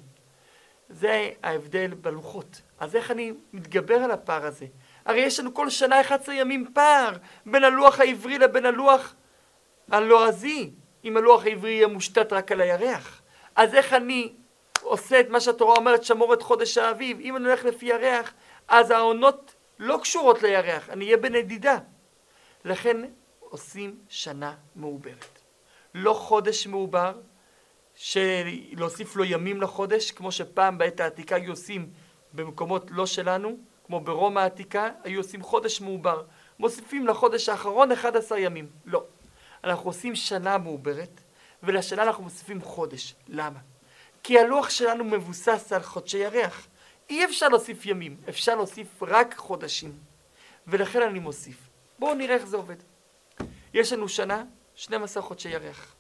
זה 0.89 1.31
ההבדל 1.43 1.95
בלוחות. 1.95 2.61
אז 2.79 2.97
איך 2.97 3.11
אני 3.11 3.33
מתגבר 3.53 3.95
על 3.95 4.11
הפער 4.11 4.47
הזה? 4.47 4.67
הרי 5.05 5.21
יש 5.21 5.41
לנו 5.41 5.55
כל 5.55 5.71
שנה 5.71 6.01
11 6.01 6.35
ימים 6.35 6.71
פער 6.75 7.17
בין 7.47 7.65
הלוח 7.65 8.01
העברי 8.01 8.39
לבין 8.39 8.67
הלוח 8.67 9.15
הלועזי, 9.91 10.71
אם 11.05 11.17
הלוח 11.17 11.47
העברי 11.47 11.71
יהיה 11.71 11.87
מושתת 11.87 12.33
רק 12.33 12.53
על 12.53 12.61
הירח. 12.61 13.23
אז 13.57 13.75
איך 13.75 13.93
אני 13.93 14.33
עושה 14.83 15.21
את 15.21 15.29
מה 15.29 15.41
שהתורה 15.41 15.77
אומרת, 15.77 16.05
שמור 16.05 16.35
את 16.35 16.43
חודש 16.43 16.79
האביב? 16.79 17.21
אם 17.21 17.37
אני 17.37 17.45
הולך 17.45 17.65
לפי 17.65 17.87
ירח, 17.87 18.33
אז 18.69 18.91
העונות 18.91 19.55
לא 19.79 19.99
קשורות 20.03 20.43
לירח, 20.43 20.91
אני 20.91 21.05
אהיה 21.05 21.17
בנדידה. 21.17 21.79
לכן 22.65 22.97
עושים 23.41 23.99
שנה 24.09 24.55
מעוברת. 24.77 25.39
לא 25.95 26.13
חודש 26.13 26.67
מעובר, 26.67 27.13
שלהוסיף 27.95 29.17
לו 29.17 29.25
ימים 29.25 29.61
לחודש, 29.63 30.11
כמו 30.11 30.33
שפעם 30.33 30.79
בעת 30.79 31.01
העתיקה 31.01 31.37
היו 31.37 31.53
עושים 31.53 31.91
במקומות 32.33 32.91
לא 32.91 33.07
שלנו, 33.07 33.57
כמו 33.87 34.01
ברומא 34.01 34.41
העתיקה, 34.41 34.91
היו 35.05 35.21
עושים 35.21 35.43
חודש 35.43 35.81
מעובר. 35.81 36.23
מוסיפים 36.59 37.07
לחודש 37.07 37.49
האחרון 37.49 37.93
11 37.93 38.39
ימים. 38.39 38.69
לא. 38.85 39.05
אנחנו 39.65 39.91
עושים 39.91 40.15
שנה 40.15 40.59
מעוברת, 40.59 41.21
ולשנה 41.63 42.03
אנחנו 42.03 42.23
מוסיפים 42.25 42.63
חודש. 42.63 43.15
למה? 43.29 43.59
כי 44.23 44.39
הלוח 44.39 44.71
שלנו 44.71 45.05
מבוסס 45.05 45.73
על 45.73 45.83
חודשי 45.83 46.19
ירח. 46.19 46.67
אי 47.11 47.25
אפשר 47.25 47.49
להוסיף 47.49 47.87
ימים, 47.87 48.17
אפשר 48.29 48.55
להוסיף 48.55 49.03
רק 49.03 49.35
חודשים. 49.37 49.93
ולכן 50.67 51.03
אני 51.03 51.19
מוסיף. 51.19 51.70
בואו 52.01 52.15
נראה 52.15 52.35
איך 52.35 52.47
זה 52.47 52.57
עובד. 52.57 52.77
יש 53.75 53.93
לנו 53.93 54.09
שנה, 54.09 54.45
12 54.75 55.23
חודשי 55.23 55.49
ירח. 55.49 55.95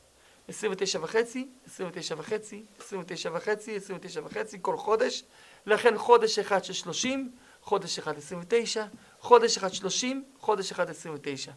29 0.48 0.98
וחצי, 1.02 1.48
29 1.66 2.14
וחצי, 2.18 2.64
29 2.78 3.30
וחצי, 3.32 3.76
29 3.76 4.20
וחצי, 4.24 4.58
כל 4.62 4.76
חודש. 4.76 5.24
לכן 5.66 5.98
חודש 5.98 6.38
אחד 6.38 6.64
של 6.64 6.72
30, 6.72 7.30
חודש 7.62 7.98
אחד 7.98 8.18
29, 8.18 8.84
חודש 9.20 9.56
אחד 9.56 9.72
30, 9.72 10.24
חודש 10.38 10.72
אחד 10.72 10.90
29. 10.90 11.52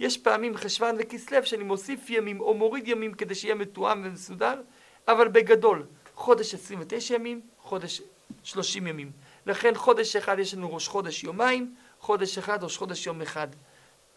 יש 0.00 0.18
פעמים 0.18 0.56
חשוון 0.56 0.96
וכסלו 0.98 1.46
שאני 1.46 1.64
מוסיף 1.64 2.10
ימים 2.10 2.40
או 2.40 2.54
מוריד 2.54 2.88
ימים 2.88 3.14
כדי 3.14 3.34
שיהיה 3.34 3.54
מתואם 3.54 4.02
ומסודר, 4.04 4.60
אבל 5.08 5.28
בגדול, 5.28 5.86
חודש 6.14 6.54
29 6.54 7.14
ימים, 7.14 7.40
חודש 7.58 8.02
30 8.42 8.86
ימים. 8.86 9.12
לכן 9.46 9.74
חודש 9.74 10.16
אחד 10.16 10.38
יש 10.38 10.54
לנו 10.54 10.74
ראש 10.74 10.88
חודש 10.88 11.24
יומיים, 11.24 11.74
חודש 12.00 12.38
אחד 12.38 12.64
ראש 12.64 12.76
חודש 12.76 13.06
יום 13.06 13.22
אחד. 13.22 13.48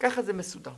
ככה 0.02 0.22
זה 0.22 0.32
מסודר. 0.32 0.72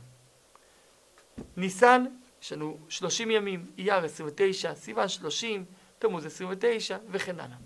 ניסן 1.57 2.05
יש 2.41 2.51
לנו 2.51 2.77
30 2.89 3.31
ימים, 3.31 3.71
אייר 3.77 4.05
29, 4.05 4.75
סיוון 4.75 5.07
30, 5.07 5.65
תמוז 5.99 6.25
29 6.25 6.97
וכן 7.09 7.39
הלאה. 7.39 7.57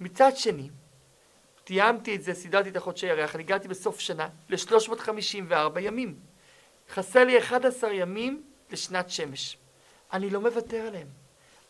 מצד 0.00 0.36
שני, 0.36 0.70
תיאמתי 1.64 2.16
את 2.16 2.22
זה, 2.22 2.34
סידרתי 2.34 2.68
את 2.68 2.76
החודשי 2.76 3.06
ירח, 3.06 3.34
אני 3.34 3.42
הגעתי 3.42 3.68
בסוף 3.68 4.00
שנה 4.00 4.28
ל-354 4.48 5.80
ימים. 5.80 6.14
חסר 6.90 7.24
לי 7.24 7.38
11 7.38 7.92
ימים 7.92 8.42
לשנת 8.70 9.10
שמש. 9.10 9.56
אני 10.12 10.30
לא 10.30 10.40
מוותר 10.40 10.86
עליהם. 10.86 11.08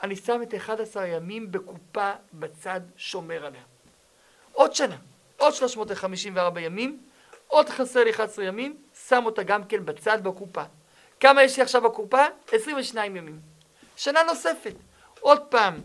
אני 0.03 0.17
שם 0.17 0.43
את 0.43 0.55
11 0.55 1.07
ימים 1.07 1.53
בקופה 1.53 2.13
בצד, 2.33 2.81
שומר 2.97 3.47
עליה. 3.47 3.63
עוד 4.53 4.75
שנה, 4.75 4.97
עוד 5.37 5.55
354 5.55 6.61
ימים, 6.61 7.03
עוד 7.47 7.69
חסר 7.69 8.05
לי 8.05 8.11
11 8.11 8.45
ימים, 8.45 8.77
שם 9.09 9.23
אותה 9.27 9.43
גם 9.43 9.65
כן 9.65 9.85
בצד 9.85 10.19
בקופה. 10.25 10.63
כמה 11.21 11.43
יש 11.43 11.57
לי 11.57 11.63
עכשיו 11.63 11.83
בקופה? 11.83 12.25
22 12.53 13.17
ימים. 13.17 13.41
שנה 13.97 14.23
נוספת. 14.23 14.75
עוד 15.21 15.41
פעם 15.41 15.81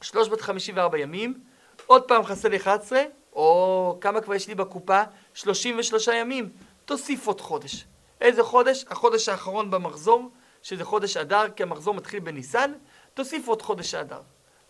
354 0.00 0.98
ימים, 0.98 1.40
עוד 1.86 2.02
פעם 2.02 2.24
חסר 2.24 2.48
לי 2.48 2.56
11, 2.56 3.02
או 3.32 3.98
כמה 4.00 4.20
כבר 4.20 4.34
יש 4.34 4.48
לי 4.48 4.54
בקופה? 4.54 5.02
33 5.34 6.08
ימים. 6.08 6.52
תוסיף 6.84 7.26
עוד 7.26 7.40
חודש. 7.40 7.84
איזה 8.20 8.42
חודש? 8.42 8.84
החודש 8.88 9.28
האחרון 9.28 9.70
במחזור, 9.70 10.30
שזה 10.62 10.84
חודש 10.84 11.16
אדר, 11.16 11.50
כי 11.56 11.62
המחזור 11.62 11.94
מתחיל 11.94 12.20
בניסן, 12.20 12.72
תוסיף 13.14 13.48
עוד 13.48 13.62
חודש 13.62 13.94
אדר. 13.94 14.20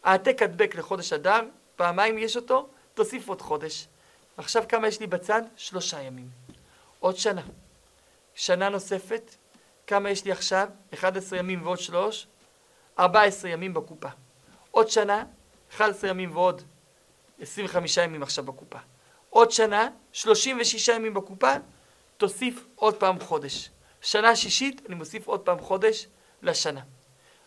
העתק 0.04 0.42
הדבק 0.42 0.74
לחודש 0.74 1.12
אדר, 1.12 1.40
פעמיים 1.76 2.18
יש 2.18 2.36
אותו, 2.36 2.68
תוסיף 2.94 3.28
עוד 3.28 3.42
חודש. 3.42 3.86
עכשיו 4.36 4.64
כמה 4.68 4.88
יש 4.88 5.00
לי 5.00 5.06
בצד? 5.06 5.42
שלושה 5.56 6.02
ימים. 6.02 6.28
עוד 7.00 7.16
שנה. 7.16 7.42
שנה 8.36 8.68
נוספת, 8.68 9.34
כמה 9.86 10.10
יש 10.10 10.24
לי 10.24 10.32
עכשיו? 10.32 10.68
11 10.94 11.38
ימים 11.38 11.62
ועוד 11.62 11.78
3, 11.78 12.26
14 12.98 13.50
ימים 13.50 13.74
בקופה. 13.74 14.08
עוד 14.70 14.88
שנה, 14.88 15.24
11 15.74 16.10
ימים 16.10 16.36
ועוד 16.36 16.62
25 17.40 17.96
ימים 17.96 18.22
עכשיו 18.22 18.44
בקופה. 18.44 18.78
עוד 19.30 19.50
שנה, 19.50 19.88
36 20.12 20.88
ימים 20.88 21.14
בקופה, 21.14 21.52
תוסיף 22.16 22.64
עוד 22.74 22.94
פעם 22.94 23.20
חודש. 23.20 23.70
שנה 24.00 24.36
שישית, 24.36 24.82
אני 24.86 24.94
מוסיף 24.94 25.26
עוד 25.26 25.40
פעם 25.40 25.60
חודש 25.60 26.06
לשנה. 26.42 26.80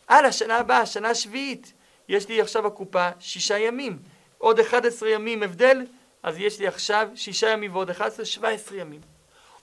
הלאה, 0.08 0.32
שנה 0.32 0.58
הבאה, 0.58 0.86
שנה 0.86 1.16
שביעית, 1.16 1.74
יש 2.08 2.28
לי 2.28 2.42
עכשיו 2.42 2.64
בקופה 2.64 3.10
שישה 3.20 3.58
ימים. 3.58 4.00
עוד 4.38 4.60
11 4.60 5.10
ימים 5.10 5.44
הבדל, 5.44 5.86
אז 6.24 6.38
יש 6.38 6.60
לי 6.60 6.68
עכשיו 6.68 7.10
שישה 7.16 7.50
ימים 7.50 7.74
ועוד 7.76 7.90
11, 7.90 8.26
17 8.26 8.78
ימים. 8.78 9.02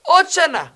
עוד 0.01 0.25
שנה, 0.29 0.67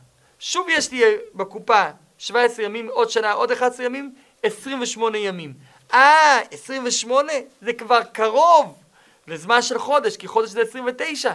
שוב 0.43 0.67
יש 0.69 0.91
לי 0.91 1.03
בקופה 1.33 1.83
17 2.17 2.65
ימים, 2.65 2.89
עוד 2.89 3.09
שנה, 3.09 3.31
עוד 3.31 3.51
11 3.51 3.85
ימים, 3.85 4.15
28 4.43 5.17
ימים. 5.17 5.53
אה, 5.93 6.39
28? 6.51 7.33
זה 7.61 7.73
כבר 7.73 8.03
קרוב 8.03 8.83
לזמן 9.27 9.61
של 9.61 9.79
חודש, 9.79 10.17
כי 10.17 10.27
חודש 10.27 10.49
זה 10.49 10.61
29. 10.61 11.33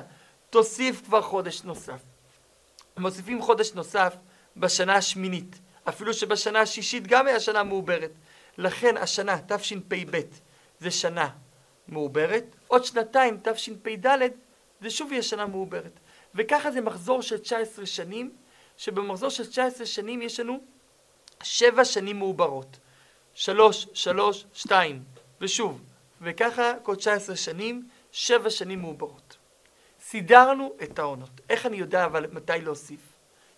תוסיף 0.50 1.02
כבר 1.04 1.22
חודש 1.22 1.62
נוסף. 1.62 2.00
מוסיפים 2.98 3.42
חודש 3.42 3.72
נוסף 3.72 4.14
בשנה 4.56 4.94
השמינית, 4.94 5.58
אפילו 5.88 6.14
שבשנה 6.14 6.60
השישית 6.60 7.06
גם 7.06 7.26
היה 7.26 7.40
שנה 7.40 7.62
מעוברת. 7.62 8.12
לכן 8.58 8.96
השנה, 8.96 9.36
תשפ"ב, 9.48 10.20
זה 10.80 10.90
שנה 10.90 11.28
מעוברת, 11.88 12.44
עוד 12.66 12.84
שנתיים, 12.84 13.40
תשפ"ד, 13.42 14.18
זה 14.80 14.90
שוב 14.90 15.12
יהיה 15.12 15.22
שנה 15.22 15.46
מעוברת. 15.46 16.00
וככה 16.34 16.70
זה 16.70 16.80
מחזור 16.80 17.22
של 17.22 17.38
19 17.38 17.86
שנים, 17.86 18.30
שבמחזור 18.78 19.30
של 19.30 19.46
19 19.46 19.86
שנים 19.86 20.22
יש 20.22 20.40
לנו 20.40 20.60
שבע 21.42 21.84
שנים 21.84 22.18
מעוברות. 22.18 22.78
שלוש, 23.34 23.86
שלוש, 23.94 24.44
שתיים, 24.54 25.04
ושוב, 25.40 25.80
וככה 26.20 26.72
כל 26.82 26.94
19 26.94 27.36
שנים, 27.36 27.88
שבע 28.12 28.50
שנים 28.50 28.80
מעוברות. 28.80 29.36
סידרנו 30.00 30.72
את 30.82 30.98
העונות. 30.98 31.40
איך 31.50 31.66
אני 31.66 31.76
יודע 31.76 32.04
אבל 32.04 32.26
מתי 32.32 32.52
להוסיף? 32.62 33.00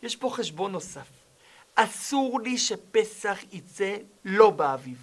יש 0.02 0.16
פה 0.16 0.30
חשבון 0.30 0.72
נוסף. 0.72 1.08
אסור 1.74 2.40
לי 2.40 2.58
שפסח 2.58 3.38
יצא 3.52 3.96
לא 4.24 4.50
באביב. 4.50 4.98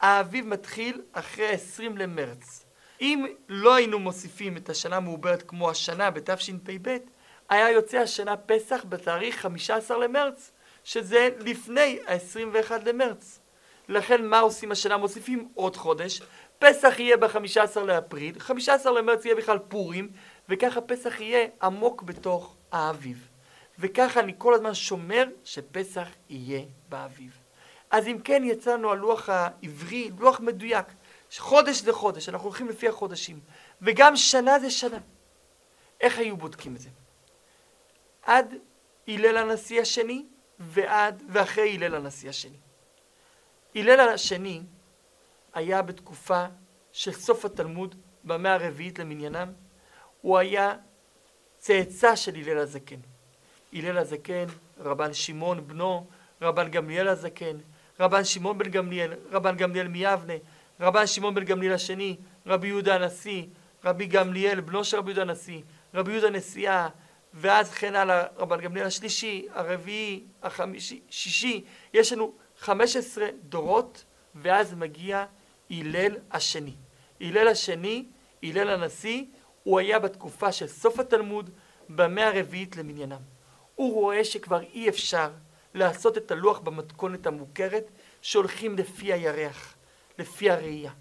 האביב 0.00 0.46
מתחיל 0.46 1.02
אחרי 1.12 1.48
ה-20 1.48 1.82
למרץ. 1.96 2.64
אם 3.00 3.26
לא 3.48 3.74
היינו 3.74 3.98
מוסיפים 3.98 4.56
את 4.56 4.68
השנה 4.68 4.96
המעוברת 4.96 5.42
כמו 5.42 5.70
השנה 5.70 6.10
בתשפ"ב, 6.10 6.96
היה 7.50 7.70
יוצא 7.70 7.98
השנה 7.98 8.36
פסח 8.36 8.84
בתאריך 8.88 9.36
15 9.42 9.98
למרץ, 9.98 10.50
שזה 10.84 11.28
לפני 11.38 11.98
ה-21 12.06 12.72
למרץ. 12.86 13.40
לכן 13.88 14.26
מה 14.26 14.40
עושים 14.40 14.72
השנה? 14.72 14.96
מוסיפים 14.96 15.48
עוד 15.54 15.76
חודש, 15.76 16.22
פסח 16.58 16.94
יהיה 16.98 17.16
ב-15 17.16 17.80
לאפריל, 17.80 18.38
15 18.38 18.92
למרץ 18.92 19.24
יהיה 19.24 19.36
בכלל 19.36 19.58
פורים, 19.58 20.08
וככה 20.48 20.80
פסח 20.80 21.20
יהיה 21.20 21.48
עמוק 21.62 22.02
בתוך 22.02 22.56
האביב. 22.72 23.28
וככה 23.78 24.20
אני 24.20 24.32
כל 24.38 24.54
הזמן 24.54 24.74
שומר 24.74 25.24
שפסח 25.44 26.08
יהיה 26.28 26.62
באביב. 26.88 27.38
אז 27.90 28.06
אם 28.06 28.18
כן 28.24 28.42
יצא 28.44 28.74
לנו 28.74 28.90
הלוח 28.90 29.28
העברי, 29.28 30.10
לוח 30.18 30.40
מדויק, 30.40 30.86
חודש 31.38 31.80
זה 31.80 31.92
חודש, 31.92 32.28
אנחנו 32.28 32.48
הולכים 32.48 32.68
לפי 32.68 32.88
החודשים, 32.88 33.40
וגם 33.82 34.16
שנה 34.16 34.58
זה 34.58 34.70
שנה. 34.70 34.98
איך 36.00 36.18
היו 36.18 36.36
בודקים 36.36 36.76
את 36.76 36.80
זה? 36.80 36.88
עד 38.22 38.54
הלל 39.08 39.36
הנשיא 39.36 39.80
השני 39.80 40.26
ועד 40.58 41.22
ואחרי 41.28 41.74
הלל 41.74 41.94
הנשיא 41.94 42.28
השני. 42.28 42.56
הלל 43.74 44.00
השני 44.00 44.62
היה 45.54 45.82
בתקופה 45.82 46.44
של 46.92 47.12
סוף 47.12 47.44
התלמוד 47.44 47.94
במאה 48.24 48.54
הרביעית 48.54 48.98
למניינם, 48.98 49.52
הוא 50.20 50.38
היה 50.38 50.74
צאצא 51.58 52.16
של 52.16 52.34
הלל 52.34 52.58
הזקן. 52.58 53.00
הלל 53.72 53.98
הזקן, 53.98 54.44
רבן 54.78 55.14
שמעון 55.14 55.68
בנו, 55.68 56.06
רבן 56.42 56.70
גמליאל 56.70 57.08
הזקן, 57.08 57.56
רבן 58.00 58.24
שמעון 58.24 58.58
בן 58.58 58.70
גמליאל, 58.70 59.12
רבן 59.30 59.56
גמליאל 59.56 59.88
מיבנה, 59.88 60.34
רבן 60.80 61.06
שמעון 61.06 61.34
בן 61.34 61.44
גמליאל 61.44 61.72
השני, 61.72 62.16
רבי 62.46 62.68
יהודה 62.68 62.94
הנשיא, 62.94 63.44
רבי 63.84 64.06
גמליאל, 64.06 64.60
בנו 64.60 64.84
של 64.84 64.96
רבי 64.96 65.10
יהודה 65.10 65.22
הנשיא, 65.22 65.62
רבי 65.94 66.12
יהודה 66.12 66.30
נשיאה, 66.30 66.88
ואז 67.34 67.70
כן 67.70 67.94
הלאה, 67.94 68.24
רבן 68.36 68.60
גמליאל 68.60 68.86
השלישי, 68.86 69.46
הרביעי, 69.50 70.24
החמישי, 70.42 71.00
שישי, 71.10 71.64
יש 71.94 72.12
לנו 72.12 72.32
15 72.58 73.26
דורות, 73.42 74.04
ואז 74.34 74.74
מגיע 74.74 75.24
הלל 75.70 76.16
השני. 76.30 76.74
הלל 77.20 77.48
השני, 77.48 78.04
הלל 78.42 78.68
הנשיא, 78.68 79.24
הוא 79.62 79.78
היה 79.78 79.98
בתקופה 79.98 80.52
של 80.52 80.66
סוף 80.66 81.00
התלמוד, 81.00 81.50
במאה 81.88 82.28
הרביעית 82.28 82.76
למניינם. 82.76 83.20
הוא 83.74 83.94
רואה 83.94 84.24
שכבר 84.24 84.60
אי 84.60 84.88
אפשר 84.88 85.30
לעשות 85.74 86.18
את 86.18 86.30
הלוח 86.30 86.58
במתכונת 86.58 87.26
המוכרת, 87.26 87.90
שהולכים 88.22 88.76
לפי 88.76 89.12
הירח, 89.12 89.74
לפי 90.18 90.50
הראייה, 90.50 90.92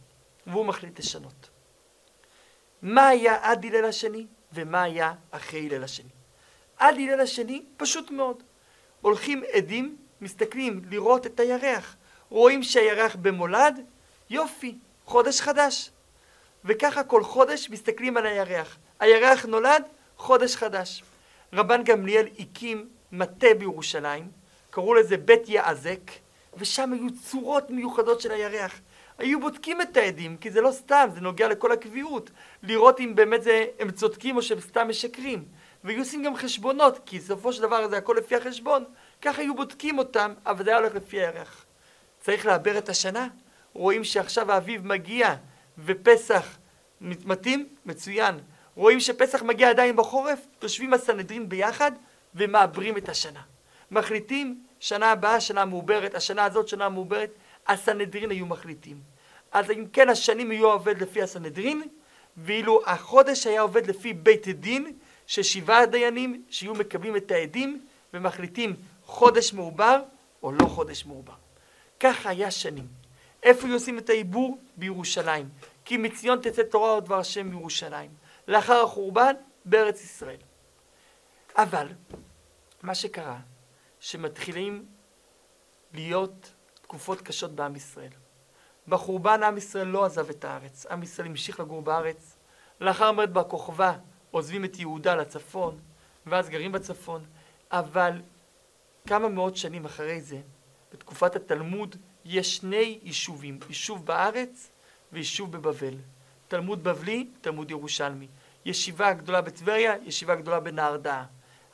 והוא 0.47 0.65
מחליט 0.65 0.99
לשנות. 0.99 1.49
מה 2.81 3.07
היה 3.07 3.37
עד 3.41 3.65
הלל 3.65 3.85
השני, 3.85 4.27
ומה 4.53 4.83
היה 4.83 5.13
אחרי 5.31 5.65
הלל 5.65 5.83
השני? 5.83 6.18
עד 6.79 6.95
הלל 6.95 7.19
השני, 7.19 7.61
פשוט 7.77 8.11
מאוד. 8.11 8.43
הולכים 9.01 9.43
עדים, 9.53 9.97
מסתכלים 10.21 10.81
לראות 10.89 11.25
את 11.25 11.39
הירח. 11.39 11.95
רואים 12.29 12.63
שהירח 12.63 13.15
במולד, 13.21 13.79
יופי, 14.29 14.75
חודש 15.05 15.41
חדש. 15.41 15.91
וככה 16.65 17.03
כל 17.03 17.23
חודש 17.23 17.69
מסתכלים 17.69 18.17
על 18.17 18.25
הירח. 18.25 18.77
הירח 18.99 19.45
נולד, 19.45 19.83
חודש 20.17 20.55
חדש. 20.55 21.03
רבן 21.53 21.83
גמליאל 21.83 22.27
הקים 22.39 22.89
מטה 23.11 23.47
בירושלים, 23.59 24.27
קראו 24.69 24.93
לזה 24.93 25.17
בית 25.17 25.49
יעזק, 25.49 26.11
ושם 26.57 26.93
היו 26.93 27.07
צורות 27.23 27.69
מיוחדות 27.69 28.21
של 28.21 28.31
הירח. 28.31 28.79
היו 29.17 29.39
בודקים 29.39 29.81
את 29.81 29.97
העדים, 29.97 30.37
כי 30.37 30.51
זה 30.51 30.61
לא 30.61 30.71
סתם, 30.71 31.09
זה 31.13 31.21
נוגע 31.21 31.47
לכל 31.47 31.71
הקביעות, 31.71 32.31
לראות 32.63 32.99
אם 32.99 33.15
באמת 33.15 33.43
זה, 33.43 33.65
הם 33.79 33.91
צודקים 33.91 34.37
או 34.37 34.41
שהם 34.41 34.59
סתם 34.59 34.87
משקרים. 34.89 35.45
והיו 35.83 35.99
עושים 35.99 36.23
גם 36.23 36.35
חשבונות, 36.35 36.99
כי 37.05 37.19
בסופו 37.19 37.53
של 37.53 37.61
דבר 37.61 37.87
זה 37.87 37.97
הכל 37.97 38.15
לפי 38.17 38.35
החשבון, 38.35 38.83
ככה 39.21 39.41
היו 39.41 39.55
בודקים 39.55 39.97
אותם, 39.97 40.33
אבל 40.45 40.63
זה 40.63 40.69
היה 40.69 40.79
הולך 40.79 40.95
לפי 40.95 41.19
הירח. 41.19 41.65
צריך 42.21 42.45
לעבר 42.45 42.77
את 42.77 42.89
השנה, 42.89 43.27
רואים 43.73 44.03
שעכשיו 44.03 44.51
האביב 44.51 44.87
מגיע 44.87 45.35
ופסח 45.85 46.57
מתאים, 47.01 47.67
מצוין. 47.85 48.39
רואים 48.75 48.99
שפסח 48.99 49.43
מגיע 49.43 49.69
עדיין 49.69 49.95
בחורף, 49.95 50.39
יושבים 50.63 50.93
הסנהדרין 50.93 51.49
ביחד 51.49 51.91
ומעברים 52.35 52.97
את 52.97 53.09
השנה. 53.09 53.41
מחליטים, 53.91 54.63
שנה 54.79 55.11
הבאה 55.11 55.41
שנה 55.41 55.65
מעוברת, 55.65 56.15
השנה 56.15 56.45
הזאת 56.45 56.67
שנה 56.67 56.89
מעוברת, 56.89 57.29
הסנהדרין 57.67 58.31
היו 58.31 58.45
מחליטים. 58.45 58.97
אז 59.51 59.71
אם 59.71 59.85
כן 59.93 60.09
השנים 60.09 60.51
היו 60.51 60.71
עובד 60.71 61.01
לפי 61.01 61.21
הסנהדרין, 61.21 61.83
ואילו 62.37 62.81
החודש 62.85 63.47
היה 63.47 63.61
עובד 63.61 63.87
לפי 63.87 64.13
בית 64.13 64.47
דין, 64.47 64.93
ששבעה 65.29 65.85
דיינים 65.85 66.43
שיהיו 66.49 66.73
מקבלים 66.73 67.15
את 67.15 67.31
העדים 67.31 67.85
ומחליטים 68.13 68.75
חודש 69.05 69.53
מעובר 69.53 70.01
או 70.43 70.51
לא 70.51 70.65
חודש 70.65 71.05
מעובר. 71.05 71.33
ככה 71.99 72.29
היה 72.29 72.51
שנים. 72.51 72.87
איפה 73.43 73.67
היו 73.67 73.73
עושים 73.73 73.97
את 73.97 74.09
העיבור? 74.09 74.57
בירושלים. 74.77 75.49
כי 75.85 75.97
מציון 75.97 76.39
תצא 76.41 76.63
תורה 76.63 76.97
ודבר 76.97 77.19
השם 77.19 77.49
בירושלים. 77.49 78.11
לאחר 78.47 78.83
החורבן, 78.83 79.33
בארץ 79.65 80.03
ישראל. 80.03 80.37
אבל, 81.55 81.87
מה 82.83 82.95
שקרה, 82.95 83.39
שמתחילים 83.99 84.85
להיות 85.93 86.53
תקופות 86.81 87.21
קשות 87.21 87.51
בעם 87.51 87.75
ישראל. 87.75 88.11
בחורבן 88.87 89.43
עם 89.43 89.57
ישראל 89.57 89.87
לא 89.87 90.05
עזב 90.05 90.29
את 90.29 90.45
הארץ, 90.45 90.85
עם 90.85 91.03
ישראל 91.03 91.27
המשיך 91.27 91.59
לגור 91.59 91.81
בארץ. 91.81 92.35
לאחר 92.81 93.11
מרד 93.11 93.33
בר 93.33 93.43
כוכבא 93.43 93.93
עוזבים 94.31 94.65
את 94.65 94.79
יהודה 94.79 95.15
לצפון, 95.15 95.79
ואז 96.25 96.49
גרים 96.49 96.71
בצפון, 96.71 97.25
אבל 97.71 98.21
כמה 99.07 99.29
מאות 99.29 99.57
שנים 99.57 99.85
אחרי 99.85 100.21
זה, 100.21 100.41
בתקופת 100.93 101.35
התלמוד, 101.35 101.95
יש 102.25 102.57
שני 102.57 102.99
יישובים, 103.03 103.59
יישוב 103.69 104.05
בארץ 104.05 104.71
ויישוב 105.13 105.51
בבבל. 105.51 105.93
תלמוד 106.47 106.83
בבלי, 106.83 107.27
תלמוד 107.41 107.71
ירושלמי. 107.71 108.27
ישיבה 108.65 109.13
גדולה 109.13 109.41
בטבריה, 109.41 109.95
ישיבה 110.05 110.35
גדולה 110.35 110.59
בנהרדעה. 110.59 111.25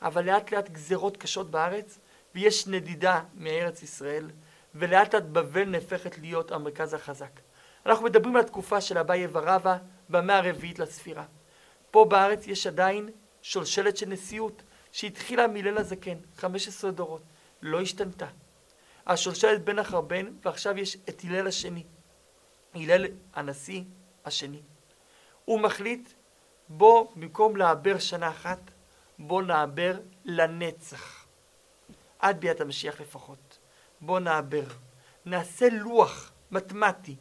אבל 0.02 0.24
לאט 0.24 0.52
לאט 0.52 0.70
גזרות 0.70 1.16
קשות 1.16 1.50
בארץ, 1.50 1.98
ויש 2.34 2.66
נדידה 2.66 3.20
מארץ 3.34 3.82
ישראל, 3.82 4.30
ולאט 4.74 5.14
לאט 5.14 5.22
בבל 5.22 5.64
נהפכת 5.64 6.18
להיות 6.18 6.52
המרכז 6.52 6.94
החזק. 6.94 7.40
אנחנו 7.86 8.04
מדברים 8.04 8.36
על 8.36 8.42
התקופה 8.42 8.80
של 8.80 8.98
אביי 8.98 9.26
ורבא 9.32 9.76
במאה 10.08 10.38
הרביעית 10.38 10.78
לספירה. 10.78 11.24
פה 11.96 12.04
בארץ 12.04 12.46
יש 12.46 12.66
עדיין 12.66 13.10
שולשלת 13.42 13.96
של 13.96 14.08
נשיאות 14.08 14.62
שהתחילה 14.92 15.46
מליל 15.46 15.78
הזקן, 15.78 16.18
15 16.36 16.90
דורות, 16.90 17.22
לא 17.62 17.80
השתנתה. 17.80 18.26
השולשלת 19.06 19.64
בן 19.64 19.78
אחר 19.78 20.00
בן, 20.00 20.26
ועכשיו 20.44 20.78
יש 20.78 20.96
את 21.08 21.22
הלל 21.24 21.46
השני, 21.46 21.84
הלל 22.74 23.04
הנשיא 23.34 23.82
השני. 24.24 24.62
הוא 25.44 25.60
מחליט, 25.60 26.08
בוא, 26.68 27.06
במקום 27.14 27.56
לעבר 27.56 27.98
שנה 27.98 28.30
אחת, 28.30 28.70
בוא 29.18 29.42
נעבר 29.42 29.98
לנצח. 30.24 31.26
עד 32.18 32.40
ביאת 32.40 32.60
המשיח 32.60 33.00
לפחות. 33.00 33.58
בוא 34.00 34.20
נעבר. 34.20 34.66
נעשה 35.26 35.68
לוח 35.72 36.32
מתמטי, 36.50 37.16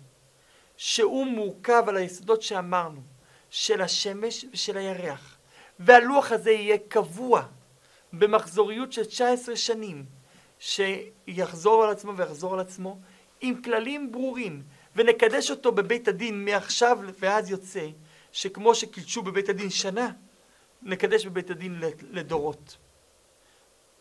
שהוא 0.77 1.27
מורכב 1.27 1.83
על 1.88 1.97
היסודות 1.97 2.41
שאמרנו. 2.41 3.14
של 3.55 3.81
השמש 3.81 4.45
ושל 4.53 4.77
הירח. 4.77 5.37
והלוח 5.79 6.31
הזה 6.31 6.51
יהיה 6.51 6.77
קבוע 6.87 7.43
במחזוריות 8.13 8.91
של 8.91 9.05
19 9.05 9.55
שנים, 9.55 10.05
שיחזור 10.59 11.83
על 11.83 11.89
עצמו 11.89 12.17
ויחזור 12.17 12.53
על 12.53 12.59
עצמו, 12.59 12.99
עם 13.41 13.61
כללים 13.61 14.11
ברורים, 14.11 14.63
ונקדש 14.95 15.51
אותו 15.51 15.71
בבית 15.71 16.07
הדין 16.07 16.45
מעכשיו 16.45 16.99
ואז 17.19 17.51
יוצא, 17.51 17.87
שכמו 18.31 18.75
שקידשו 18.75 19.21
בבית 19.21 19.49
הדין 19.49 19.69
שנה, 19.69 20.11
נקדש 20.81 21.25
בבית 21.25 21.49
הדין 21.49 21.81
לדורות. 22.11 22.77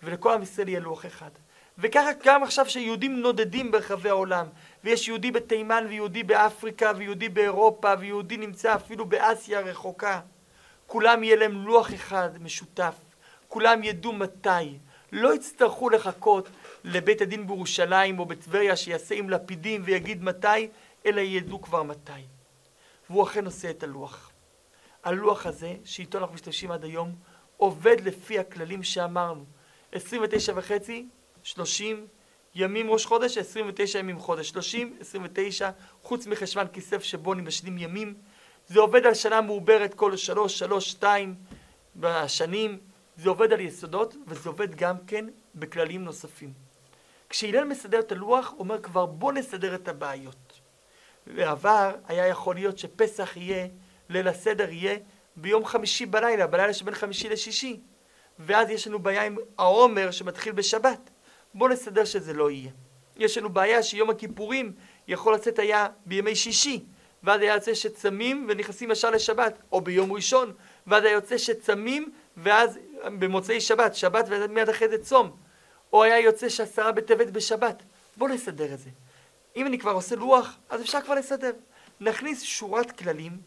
ולכל 0.03 0.33
עם 0.33 0.43
ישראל 0.43 0.69
יהיה 0.69 0.81
לוח 0.81 1.07
אחד. 1.07 1.31
וככה 1.79 2.11
גם 2.25 2.43
עכשיו 2.43 2.71
שיהודים 2.71 3.21
נודדים 3.21 3.71
ברחבי 3.71 4.09
העולם, 4.09 4.47
ויש 4.85 5.09
יהודי 5.09 5.31
בתימן 5.31 5.87
ויהודי 5.89 6.23
באפריקה 6.23 6.93
ויהודי 6.97 7.29
באירופה 7.29 7.93
ויהודי 8.01 8.37
נמצא 8.37 8.75
אפילו 8.75 9.05
באסיה 9.05 9.59
הרחוקה, 9.59 10.21
כולם 10.87 11.25
יהיה 11.25 11.37
להם 11.37 11.67
לוח 11.67 11.95
אחד 11.95 12.43
משותף, 12.43 12.95
כולם 13.49 13.85
ידעו 13.85 14.13
מתי, 14.13 14.79
לא 15.13 15.35
יצטרכו 15.35 15.91
לחכות 15.91 16.49
לבית 16.85 17.21
הדין 17.21 17.47
בירושלים 17.47 18.19
או 18.19 18.25
בטבריה 18.25 18.77
שיעשה 18.77 19.15
עם 19.15 19.31
לפידים 19.31 19.83
ויגיד 19.85 20.25
מתי, 20.25 20.69
אלא 21.07 21.21
ידעו 21.21 21.63
כבר 21.63 21.83
מתי. 21.83 22.13
והוא 23.11 23.23
אכן 23.25 23.45
עושה 23.45 23.71
את 23.71 23.83
הלוח. 23.83 24.31
הלוח 25.05 25.47
הזה, 25.47 25.75
שאיתו 25.85 26.19
אנחנו 26.19 26.35
משתמשים 26.35 26.71
עד 26.71 26.85
היום, 26.85 27.15
עובד 27.57 27.97
לפי 28.01 28.39
הכללים 28.39 28.83
שאמרנו. 28.83 29.45
29 29.93 30.53
וחצי, 30.57 31.07
30, 31.45 32.07
ימים 32.55 32.91
ראש 32.91 33.07
חודש, 33.07 33.39
29 33.39 33.99
ימים 33.99 34.19
חודש. 34.19 34.49
30, 34.49 34.97
29, 35.01 35.71
חוץ 36.03 36.27
מחשוון 36.27 36.67
כסף 36.73 37.03
שבו 37.03 37.35
נמשנים 37.35 37.79
ימים. 37.79 38.15
זה 38.67 38.81
עובד 38.81 39.07
על 39.07 39.15
שנה 39.15 39.41
מעוברת 39.41 39.95
כל 39.95 40.17
שלוש, 40.17 40.59
שלוש, 40.59 40.91
שתיים 40.91 41.35
בשנים. 41.97 42.79
זה 43.17 43.29
עובד 43.29 43.53
על 43.53 43.61
יסודות, 43.61 44.15
וזה 44.27 44.49
עובד 44.49 44.75
גם 44.75 44.97
כן 45.07 45.27
בכללים 45.55 46.05
נוספים. 46.05 46.53
כשהלל 47.29 47.65
מסדר 47.65 48.01
את 48.01 48.13
הלוח, 48.13 48.51
הוא 48.51 48.59
אומר 48.59 48.83
כבר 48.83 49.07
בוא 49.07 49.33
נסדר 49.33 49.75
את 49.75 49.89
הבעיות. 49.89 50.61
בעבר 51.27 51.95
היה 52.09 52.27
יכול 52.27 52.55
להיות 52.55 52.79
שפסח 52.79 53.37
יהיה, 53.37 53.67
ליל 54.09 54.29
הסדר 54.29 54.71
יהיה 54.71 54.97
ביום 55.37 55.65
חמישי 55.65 56.07
בלילה, 56.07 56.47
בלילה 56.47 56.75
שבין 56.75 56.95
חמישי 56.95 57.29
לשישי. 57.29 57.81
ואז 58.39 58.71
יש 58.71 58.87
לנו 58.87 58.99
בעיה 58.99 59.25
עם 59.25 59.37
העומר 59.59 60.11
שמתחיל 60.11 60.53
בשבת. 60.53 61.11
בואו 61.55 61.71
נסדר 61.71 62.05
שזה 62.05 62.33
לא 62.33 62.51
יהיה. 62.51 62.71
יש 63.17 63.39
לנו 63.39 63.49
בעיה 63.49 63.83
שיום 63.83 64.11
הכיפורים 64.11 64.73
יכול 65.09 65.35
לצאת 65.35 65.59
היה 65.59 65.87
בימי 66.07 66.37
שישי, 66.37 66.85
ואז 67.23 67.41
היה 67.41 67.55
יוצא 67.55 67.75
שצמים 67.75 68.47
ונכנסים 68.49 68.91
ישר 68.91 69.11
לשבת, 69.11 69.59
או 69.73 69.81
ביום 69.81 70.13
ראשון, 70.13 70.53
ואז 70.87 71.05
היה 71.05 71.13
יוצא 71.13 71.39
שצמים 71.39 72.13
ואז 72.37 72.79
במוצאי 73.05 73.61
שבת, 73.61 73.95
שבת 73.95 74.25
ומיד 74.29 74.69
אחרי 74.69 74.89
זה 74.89 74.99
צום, 74.99 75.31
או 75.93 76.03
היה 76.03 76.21
יוצא 76.21 76.49
שעשרה 76.49 76.93
בטבת 76.93 77.27
בשבת. 77.27 77.83
בואו 78.17 78.31
נסדר 78.31 78.75
את 78.75 78.79
זה. 78.79 78.91
אם 79.57 79.67
אני 79.67 79.79
כבר 79.79 79.91
עושה 79.91 80.17
לוח, 80.17 80.57
אז 80.71 80.81
אפשר 80.81 81.01
כבר 81.01 81.15
לסדר. 81.15 81.53
נכניס 82.01 82.43
שורת 82.43 82.91
כללים, 82.91 83.39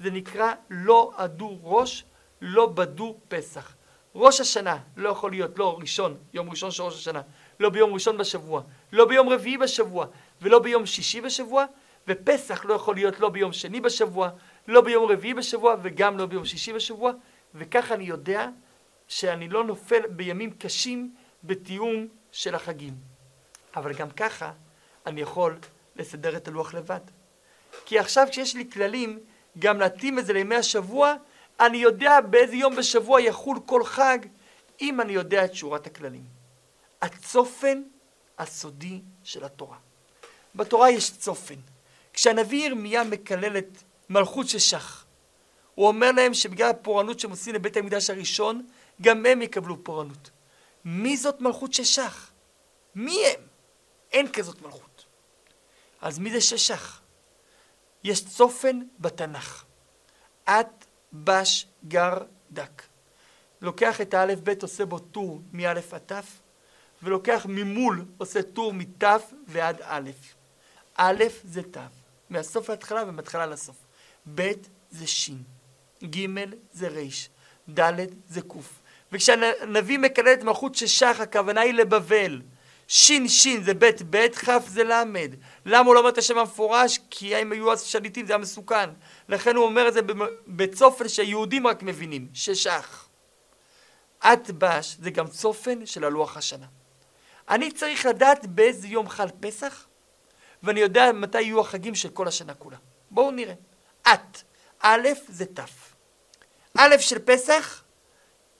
זה 0.00 0.10
נקרא 0.10 0.52
לא 0.70 1.12
עדו 1.16 1.58
ראש, 1.62 2.04
לא 2.40 2.66
בדו 2.66 3.16
פסח. 3.28 3.74
ראש 4.14 4.40
השנה 4.40 4.78
לא 4.96 5.08
יכול 5.08 5.30
להיות 5.30 5.58
לא 5.58 5.76
ראשון, 5.80 6.16
יום 6.32 6.50
ראשון 6.50 6.70
של 6.70 6.82
ראש 6.82 6.94
השנה, 6.94 7.22
לא 7.62 7.68
ביום 7.68 7.94
ראשון 7.94 8.18
בשבוע, 8.18 8.62
לא 8.92 9.04
ביום 9.04 9.28
רביעי 9.28 9.58
בשבוע, 9.58 10.06
ולא 10.42 10.58
ביום 10.58 10.86
שישי 10.86 11.20
בשבוע, 11.20 11.64
ופסח 12.08 12.64
לא 12.64 12.74
יכול 12.74 12.94
להיות 12.94 13.20
לא 13.20 13.28
ביום 13.28 13.52
שני 13.52 13.80
בשבוע, 13.80 14.30
לא 14.68 14.80
ביום 14.80 15.10
רביעי 15.10 15.34
בשבוע, 15.34 15.76
וגם 15.82 16.18
לא 16.18 16.26
ביום 16.26 16.44
שישי 16.44 16.72
בשבוע, 16.72 17.12
וככה 17.54 17.94
אני 17.94 18.04
יודע 18.04 18.48
שאני 19.08 19.48
לא 19.48 19.64
נופל 19.64 20.06
בימים 20.06 20.50
קשים 20.50 21.14
בתיאום 21.44 22.08
של 22.32 22.54
החגים. 22.54 22.94
אבל 23.76 23.92
גם 23.92 24.10
ככה 24.10 24.52
אני 25.06 25.20
יכול 25.20 25.58
לסדר 25.96 26.36
את 26.36 26.48
הלוח 26.48 26.74
לבד. 26.74 27.00
כי 27.86 27.98
עכשיו 27.98 28.26
כשיש 28.30 28.56
לי 28.56 28.70
כללים, 28.70 29.18
גם 29.58 29.80
להתאים 29.80 30.18
את 30.18 30.26
זה 30.26 30.32
לימי 30.32 30.54
השבוע, 30.56 31.14
אני 31.60 31.78
יודע 31.78 32.20
באיזה 32.20 32.56
יום 32.56 32.76
בשבוע 32.76 33.20
יחול 33.20 33.58
כל 33.66 33.84
חג, 33.84 34.18
אם 34.80 35.00
אני 35.00 35.12
יודע 35.12 35.44
את 35.44 35.54
שורת 35.54 35.86
הכללים. 35.86 36.41
הצופן 37.02 37.82
הסודי 38.38 39.00
של 39.24 39.44
התורה. 39.44 39.76
בתורה 40.54 40.90
יש 40.90 41.18
צופן. 41.18 41.54
כשהנביא 42.12 42.66
ירמיה 42.66 43.04
מקלל 43.04 43.58
את 43.58 43.82
מלכות 44.10 44.48
ששח, 44.48 45.04
הוא 45.74 45.86
אומר 45.86 46.12
להם 46.12 46.34
שבגלל 46.34 46.70
הפורענות 46.70 47.20
שהם 47.20 47.30
עושים 47.30 47.54
לבית 47.54 47.76
המקדש 47.76 48.10
הראשון, 48.10 48.66
גם 49.02 49.26
הם 49.26 49.42
יקבלו 49.42 49.84
פורענות. 49.84 50.30
מי 50.84 51.16
זאת 51.16 51.40
מלכות 51.40 51.72
ששח? 51.72 52.30
מי 52.94 53.26
הם? 53.26 53.40
אין 54.12 54.32
כזאת 54.32 54.62
מלכות. 54.62 55.04
אז 56.00 56.18
מי 56.18 56.32
זה 56.32 56.40
ששח? 56.40 57.00
יש 58.04 58.24
צופן 58.24 58.80
בתנ"ך. 58.98 59.64
את 60.44 60.84
בש 61.12 61.66
גר 61.88 62.18
דק. 62.50 62.82
לוקח 63.60 64.00
את 64.00 64.14
האלף 64.14 64.40
בית 64.40 64.62
עושה 64.62 64.86
בו 64.86 64.98
טור 64.98 65.40
מאלף 65.52 65.94
עד 65.94 66.00
תף, 66.06 66.41
ולוקח 67.02 67.46
ממול 67.48 68.04
עושה 68.18 68.42
טור 68.42 68.72
מתף 68.72 69.32
ועד 69.46 69.80
א'. 69.84 70.10
א' 70.96 71.24
זה 71.44 71.62
ת', 71.62 71.76
מהסוף 72.30 72.70
להתחלה 72.70 73.04
ומהתחלה 73.06 73.46
לסוף. 73.46 73.76
ב' 74.34 74.52
זה 74.90 75.06
ש', 75.06 75.30
ג' 76.04 76.26
זה 76.72 76.88
ר', 76.88 77.08
ד' 77.78 78.06
זה 78.28 78.40
ק'. 78.40 78.54
וכשהנביא 79.12 79.98
מקלל 79.98 80.32
את 80.32 80.42
מלכות 80.42 80.74
ששח, 80.74 81.16
הכוונה 81.20 81.60
היא 81.60 81.74
לבבל. 81.74 82.42
שין 82.88 83.28
שין 83.28 83.62
זה 83.62 83.74
בית 83.74 84.02
בית, 84.02 84.34
כף 84.34 84.62
זה 84.68 84.84
למד. 84.84 85.34
למה 85.66 85.86
הוא 85.86 85.94
לא 85.94 86.00
אומר 86.00 86.10
את 86.10 86.18
השם 86.18 86.38
המפורש? 86.38 86.98
כי 87.10 87.42
אם 87.42 87.52
היו 87.52 87.72
אז 87.72 87.82
שליטים 87.82 88.26
זה 88.26 88.32
היה 88.32 88.38
מסוכן. 88.38 88.90
לכן 89.28 89.56
הוא 89.56 89.64
אומר 89.64 89.88
את 89.88 89.94
זה 89.94 90.00
בצופן 90.46 91.08
שיהודים 91.08 91.66
רק 91.66 91.82
מבינים, 91.82 92.28
ששח. 92.34 93.08
אטבש 94.18 94.96
זה 95.00 95.10
גם 95.10 95.26
צופן 95.26 95.86
של 95.86 96.04
הלוח 96.04 96.36
השנה. 96.36 96.66
אני 97.52 97.72
צריך 97.72 98.06
לדעת 98.06 98.46
באיזה 98.46 98.88
יום 98.88 99.08
חל 99.08 99.28
פסח, 99.40 99.86
ואני 100.62 100.80
יודע 100.80 101.12
מתי 101.12 101.42
יהיו 101.42 101.60
החגים 101.60 101.94
של 101.94 102.08
כל 102.08 102.28
השנה 102.28 102.54
כולה. 102.54 102.76
בואו 103.10 103.30
נראה. 103.30 103.54
את, 104.02 104.42
א' 104.80 105.08
זה 105.28 105.44
ת'. 105.46 105.60
א' 106.78 106.96
של 106.98 107.18
פסח 107.18 107.84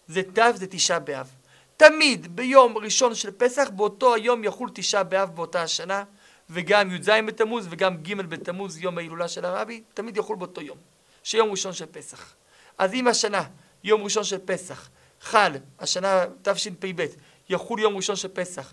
זה 0.08 0.22
ת' 0.22 0.38
זה 0.54 0.66
תשעה 0.66 0.98
באב. 0.98 1.30
תמיד 1.76 2.36
ביום 2.36 2.78
ראשון 2.78 3.14
של 3.14 3.30
פסח, 3.30 3.68
באותו 3.76 4.14
היום 4.14 4.44
יחול 4.44 4.70
תשעה 4.74 5.02
באב 5.02 5.34
באותה 5.34 5.62
השנה, 5.62 6.04
וגם 6.50 6.90
י"ז 6.90 7.08
בתמוז 7.26 7.66
וגם 7.70 7.96
ג' 7.96 8.20
בתמוז, 8.20 8.78
יום 8.78 8.98
ההילולה 8.98 9.28
של 9.28 9.44
הרבי, 9.44 9.82
תמיד 9.94 10.16
יחול 10.16 10.36
באותו 10.36 10.60
יום, 10.60 10.78
שיום 11.22 11.50
ראשון 11.50 11.72
של 11.72 11.86
פסח. 11.86 12.34
אז 12.78 12.94
אם 12.94 13.08
השנה, 13.08 13.42
יום 13.84 14.02
ראשון 14.02 14.24
של 14.24 14.38
פסח, 14.44 14.88
חל, 15.20 15.52
השנה 15.78 16.24
תשפ"ב, 16.42 17.06
יחול 17.48 17.80
יום 17.80 17.96
ראשון 17.96 18.16
של 18.16 18.28
פסח 18.28 18.72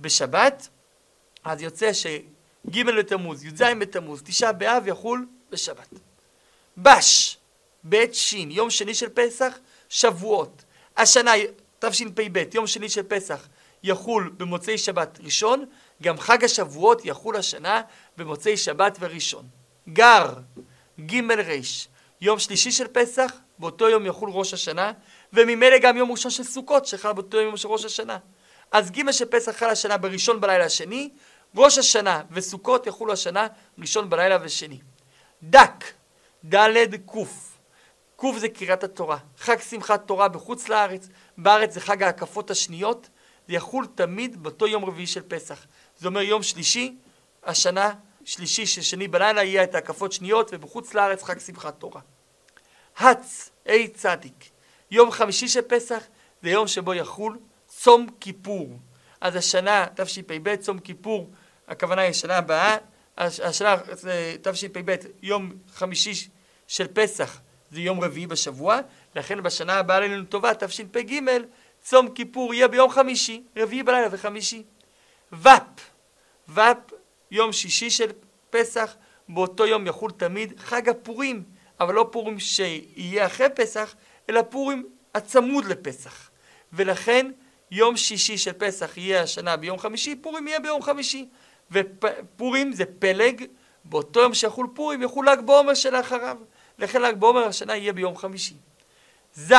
בשבת, 0.00 0.68
אז 1.44 1.62
יוצא 1.62 1.92
שג' 1.92 2.82
בתמוז, 2.98 3.44
י"ז 3.44 3.62
בתמוז, 3.62 4.22
תשעה 4.24 4.52
באב 4.52 4.86
יחול 4.86 5.26
בשבת. 5.50 5.88
בש, 6.76 7.36
בית 7.84 8.14
שין, 8.14 8.50
יום 8.50 8.70
שני 8.70 8.94
של 8.94 9.08
פסח, 9.08 9.58
שבועות. 9.88 10.64
השנה 10.96 11.32
תשפ"ב, 11.78 12.54
יום 12.54 12.66
שני 12.66 12.88
של 12.88 13.02
פסח, 13.02 13.48
יחול 13.82 14.32
במוצאי 14.36 14.78
שבת 14.78 15.18
ראשון, 15.22 15.64
גם 16.02 16.18
חג 16.18 16.44
השבועות 16.44 17.04
יחול 17.04 17.36
השנה 17.36 17.82
במוצאי 18.16 18.56
שבת 18.56 18.96
וראשון. 19.00 19.48
גר, 19.88 20.34
ג' 21.00 21.30
ר', 21.30 21.60
יום 22.20 22.38
שלישי 22.38 22.72
של 22.72 22.86
פסח, 22.88 23.32
באותו 23.58 23.88
יום 23.88 24.06
יחול 24.06 24.30
ראש 24.32 24.54
השנה, 24.54 24.92
וממילא 25.32 25.78
גם 25.78 25.96
יום 25.96 26.10
ראשון 26.12 26.30
של 26.30 26.44
סוכות 26.44 26.86
שחל 26.86 27.12
באותו 27.12 27.40
יום 27.40 27.56
של 27.56 27.68
ראש 27.68 27.84
השנה. 27.84 28.18
אז 28.70 28.90
ג' 28.90 29.10
של 29.10 29.24
פסח 29.24 29.52
חל 29.52 29.70
השנה 29.70 29.96
בראשון 29.96 30.40
בלילה 30.40 30.64
השני, 30.64 31.10
ראש 31.56 31.78
השנה 31.78 32.22
וסוכות 32.30 32.86
יחולו 32.86 33.12
השנה 33.12 33.46
ראשון 33.78 34.10
בלילה 34.10 34.38
ושני. 34.42 34.80
דק, 35.42 35.84
ד' 36.44 36.94
ק' 36.94 37.16
ק' 38.16 38.38
זה 38.38 38.48
קריאת 38.48 38.84
התורה. 38.84 39.18
חג 39.38 39.60
שמחת 39.60 40.06
תורה 40.06 40.28
בחוץ 40.28 40.68
לארץ, 40.68 41.08
בארץ 41.38 41.74
זה 41.74 41.80
חג 41.80 42.02
ההקפות 42.02 42.50
השניות, 42.50 43.08
זה 43.48 43.54
יחול 43.54 43.86
תמיד 43.94 44.42
באותו 44.42 44.66
יום 44.66 44.84
רביעי 44.84 45.06
של 45.06 45.22
פסח. 45.28 45.66
זה 45.98 46.08
אומר 46.08 46.20
יום 46.20 46.42
שלישי, 46.42 46.96
השנה 47.44 47.92
שלישי 48.24 48.66
של 48.66 48.82
שני 48.82 49.08
בלילה 49.08 49.44
יהיה 49.44 49.64
את 49.64 49.74
ההקפות 49.74 50.12
שניות, 50.12 50.50
ובחוץ 50.52 50.94
לארץ 50.94 51.22
חג 51.22 51.38
שמחת 51.38 51.80
תורה. 51.80 52.00
הץ, 52.96 53.50
ה' 53.66 53.88
צדיק, 53.94 54.50
יום 54.90 55.10
חמישי 55.10 55.48
של 55.48 55.62
פסח 55.62 56.02
זה 56.42 56.50
יום 56.50 56.66
שבו 56.66 56.94
יחול 56.94 57.38
צום 57.82 58.06
כיפור. 58.20 58.78
אז 59.20 59.36
השנה 59.36 59.86
תשפ"ב, 59.94 60.56
צום 60.56 60.78
כיפור, 60.78 61.30
הכוונה 61.68 62.02
היא 62.02 62.10
השנה 62.10 62.36
הבאה, 62.36 62.76
השנה 63.16 63.76
תשפ"ב, 64.42 64.96
יום 65.22 65.52
חמישי 65.72 66.28
של 66.66 66.86
פסח 66.92 67.40
זה 67.70 67.80
יום 67.80 68.00
רביעי 68.00 68.26
בשבוע, 68.26 68.80
לכן 69.14 69.42
בשנה 69.42 69.74
הבאה 69.74 69.96
עלינו 69.96 70.24
טובה, 70.24 70.54
תשפ"ג, 70.54 71.20
צום 71.82 72.10
כיפור 72.14 72.54
יהיה 72.54 72.68
ביום 72.68 72.90
חמישי, 72.90 73.42
רביעי 73.56 73.82
בלילה 73.82 74.08
וחמישי. 74.10 74.62
ופ, 75.32 75.46
ופ, 76.48 76.92
יום 77.30 77.52
שישי 77.52 77.90
של 77.90 78.10
פסח, 78.50 78.96
באותו 79.28 79.66
יום 79.66 79.86
יחול 79.86 80.10
תמיד 80.10 80.60
חג 80.60 80.88
הפורים, 80.88 81.42
אבל 81.80 81.94
לא 81.94 82.08
פורים 82.12 82.38
שיהיה 82.38 83.26
אחרי 83.26 83.46
פסח, 83.54 83.94
אלא 84.30 84.42
פורים 84.42 84.88
הצמוד 85.14 85.64
לפסח. 85.64 86.30
ולכן 86.72 87.30
יום 87.70 87.96
שישי 87.96 88.38
של 88.38 88.52
פסח 88.52 88.96
יהיה 88.96 89.22
השנה 89.22 89.56
ביום 89.56 89.78
חמישי, 89.78 90.16
פורים 90.16 90.48
יהיה 90.48 90.60
ביום 90.60 90.82
חמישי. 90.82 91.28
ופורים 91.70 92.72
זה 92.72 92.84
פלג, 92.98 93.44
באותו 93.84 94.20
יום 94.20 94.34
שיחול 94.34 94.66
פורים 94.74 95.02
יחול 95.02 95.28
ל"ג 95.28 95.40
בעומר 95.40 95.74
שלאחריו. 95.74 96.36
לכן 96.78 97.02
ל"ג 97.02 97.14
בעומר 97.14 97.44
השנה 97.44 97.76
יהיה 97.76 97.92
ביום 97.92 98.16
חמישי. 98.16 98.54
ז, 99.34 99.52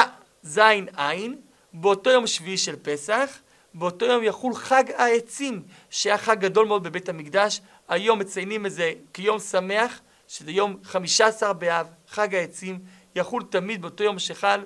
זין 0.43 0.87
עין, 0.95 1.41
באותו 1.73 2.09
יום 2.09 2.27
שביעי 2.27 2.57
של 2.57 2.75
פסח, 2.81 3.39
באותו 3.73 4.05
יום 4.05 4.23
יחול 4.23 4.55
חג 4.55 4.83
העצים, 4.95 5.63
שהיה 5.89 6.17
חג 6.17 6.39
גדול 6.39 6.67
מאוד 6.67 6.83
בבית 6.83 7.09
המקדש. 7.09 7.61
היום 7.87 8.19
מציינים 8.19 8.65
את 8.65 8.71
זה 8.71 8.93
כיום 9.13 9.39
שמח, 9.39 10.01
שזה 10.27 10.51
יום 10.51 10.77
חמישה 10.83 11.27
עשר 11.27 11.53
באב, 11.53 11.87
חג 12.07 12.35
העצים, 12.35 12.79
יחול 13.15 13.43
תמיד 13.49 13.81
באותו 13.81 14.03
יום 14.03 14.19
שחל 14.19 14.63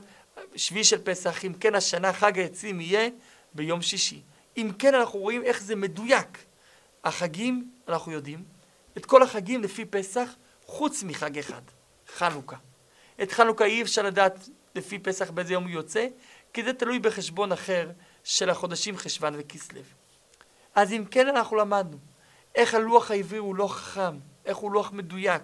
שביעי 0.55 0.83
של 0.83 0.97
פסח, 1.03 1.45
אם 1.45 1.53
כן 1.53 1.75
השנה 1.75 2.13
חג 2.13 2.39
העצים 2.39 2.81
יהיה 2.81 3.09
ביום 3.55 3.81
שישי. 3.81 4.21
אם 4.57 4.71
כן, 4.79 4.95
אנחנו 4.95 5.19
רואים 5.19 5.43
איך 5.43 5.61
זה 5.61 5.75
מדויק. 5.75 6.45
החגים, 7.03 7.71
אנחנו 7.87 8.11
יודעים, 8.11 8.43
את 8.97 9.05
כל 9.05 9.23
החגים 9.23 9.63
לפי 9.63 9.85
פסח, 9.85 10.29
חוץ 10.65 11.03
מחג 11.03 11.37
אחד, 11.37 11.61
חנוכה. 12.17 12.55
את 13.21 13.31
חנוכה 13.31 13.65
אי 13.65 13.81
אפשר 13.81 14.01
לדעת 14.01 14.49
לפי 14.75 14.99
פסח 14.99 15.31
באיזה 15.31 15.53
יום 15.53 15.63
הוא 15.63 15.71
יוצא, 15.71 16.07
כי 16.53 16.63
זה 16.63 16.73
תלוי 16.73 16.99
בחשבון 16.99 17.51
אחר 17.51 17.91
של 18.23 18.49
החודשים 18.49 18.97
חשוון 18.97 19.33
וכסלו. 19.37 19.81
אז 20.75 20.91
אם 20.93 21.03
כן 21.11 21.27
אנחנו 21.27 21.55
למדנו 21.55 21.97
איך 22.55 22.73
הלוח 22.73 23.11
העברי 23.11 23.37
הוא 23.37 23.55
לוח 23.55 23.77
חכם, 23.77 24.17
איך 24.45 24.57
הוא 24.57 24.71
לוח 24.71 24.91
מדויק, 24.91 25.43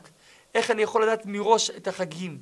איך 0.56 0.72
אני 0.72 0.82
יכול 0.82 1.04
לדעת 1.04 1.26
מראש 1.26 1.70
את 1.70 1.88
החגים. 1.88 2.38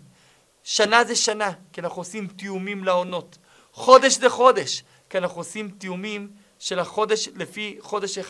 שנה 0.63 1.03
זה 1.03 1.15
שנה, 1.15 1.51
כי 1.73 1.81
אנחנו 1.81 2.01
עושים 2.01 2.27
תיאומים 2.27 2.83
לעונות. 2.83 3.37
חודש 3.71 4.17
זה 4.17 4.29
חודש, 4.29 4.83
כי 5.09 5.17
אנחנו 5.17 5.41
עושים 5.41 5.69
תיאומים 5.69 6.29
של 6.59 6.79
החודש 6.79 7.29
לפי 7.35 7.77
חודש 7.81 8.17
1.29, 8.17 8.21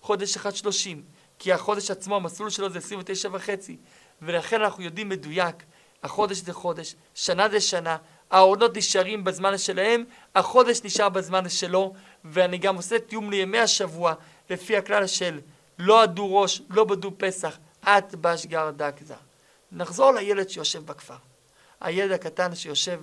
חודש 0.00 0.36
1.30. 0.36 0.40
כי 1.38 1.52
החודש 1.52 1.90
עצמו, 1.90 2.16
המסלול 2.16 2.50
שלו 2.50 2.70
זה 2.70 2.78
29 2.78 3.28
וחצי. 3.32 3.76
ולכן 4.22 4.60
אנחנו 4.60 4.82
יודעים 4.82 5.08
מדויק, 5.08 5.56
החודש 6.02 6.36
זה 6.36 6.52
חודש, 6.52 6.94
שנה 7.14 7.48
זה 7.48 7.60
שנה, 7.60 7.96
העונות 8.30 8.76
נשארים 8.76 9.24
בזמן 9.24 9.58
שלהם, 9.58 10.04
החודש 10.34 10.80
נשאר 10.84 11.08
בזמן 11.08 11.48
שלו, 11.48 11.94
ואני 12.24 12.58
גם 12.58 12.76
עושה 12.76 12.98
תיאום 12.98 13.30
לימי 13.30 13.58
השבוע, 13.58 14.14
לפי 14.50 14.76
הכלל 14.76 15.06
של 15.06 15.40
לא 15.78 16.02
עדו 16.02 16.36
ראש, 16.36 16.62
לא 16.70 16.84
בדו 16.84 17.10
פסח, 17.18 17.58
את 17.82 18.14
בשגר 18.14 18.70
דק 18.70 18.94
זר. 19.00 19.14
נחזור 19.72 20.12
לילד 20.12 20.48
שיושב 20.48 20.86
בכפר. 20.86 21.16
הילד 21.80 22.12
הקטן 22.12 22.54
שיושב 22.54 23.00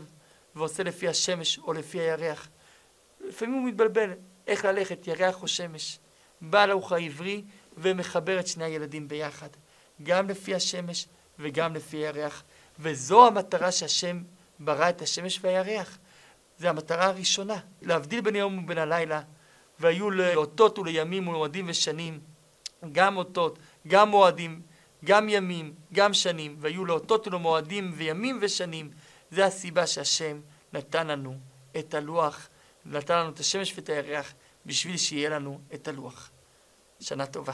ועושה 0.56 0.84
לפי 0.84 1.08
השמש 1.08 1.60
או 1.60 1.74
לפי 1.74 2.00
הירח. 2.00 2.48
לפעמים 3.22 3.56
הוא 3.56 3.68
מתבלבל 3.68 4.12
איך 4.48 4.66
ללכת, 4.66 5.08
ירח 5.08 5.42
או 5.42 5.48
שמש. 5.48 6.00
בא 6.42 6.66
להוך 6.66 6.92
העברי 6.92 7.44
ומחבר 7.78 8.40
את 8.40 8.48
שני 8.48 8.66
הילדים 8.66 9.08
ביחד, 9.08 9.50
גם 10.04 10.30
לפי 10.30 10.56
השמש 10.56 11.08
וגם 11.40 11.76
לפי 11.76 11.98
הירח. 11.98 12.44
וזו 12.80 13.28
המטרה 13.28 13.72
שהשם 13.72 14.22
ברא 14.60 14.90
את 14.90 15.02
השמש 15.02 15.40
והירח. 15.42 15.98
זו 16.60 16.68
המטרה 16.68 17.06
הראשונה, 17.06 17.60
להבדיל 17.82 18.22
בין 18.22 18.36
היום 18.36 18.64
ובין 18.64 18.78
הלילה, 18.78 19.22
והיו 19.80 20.12
לאותות 20.12 20.80
ולימים 20.80 21.28
ומועדים 21.28 21.66
ושנים, 21.70 22.20
גם 22.92 23.18
אותות, 23.18 23.60
גם 23.88 24.10
מועדים, 24.10 24.62
גם 25.06 25.30
ימים, 25.30 25.74
גם 25.94 26.14
שנים, 26.14 26.56
והיו 26.60 26.86
לאותות 26.86 27.28
ולמועדים 27.28 27.92
וימים 27.96 28.40
ושנים. 28.42 28.92
זה 29.32 29.46
הסיבה 29.46 29.88
שהשם 29.88 30.40
נתן 30.74 31.08
לנו 31.08 31.38
את 31.80 31.94
הלוח, 31.94 32.50
נתן 32.86 33.20
לנו 33.20 33.30
את 33.30 33.40
השמש 33.40 33.74
ואת 33.76 33.90
הירח, 33.90 34.34
בשביל 34.66 34.98
שיהיה 34.98 35.30
לנו 35.30 35.62
את 35.74 35.88
הלוח. 35.88 36.32
שנה 37.00 37.26
טובה. 37.26 37.54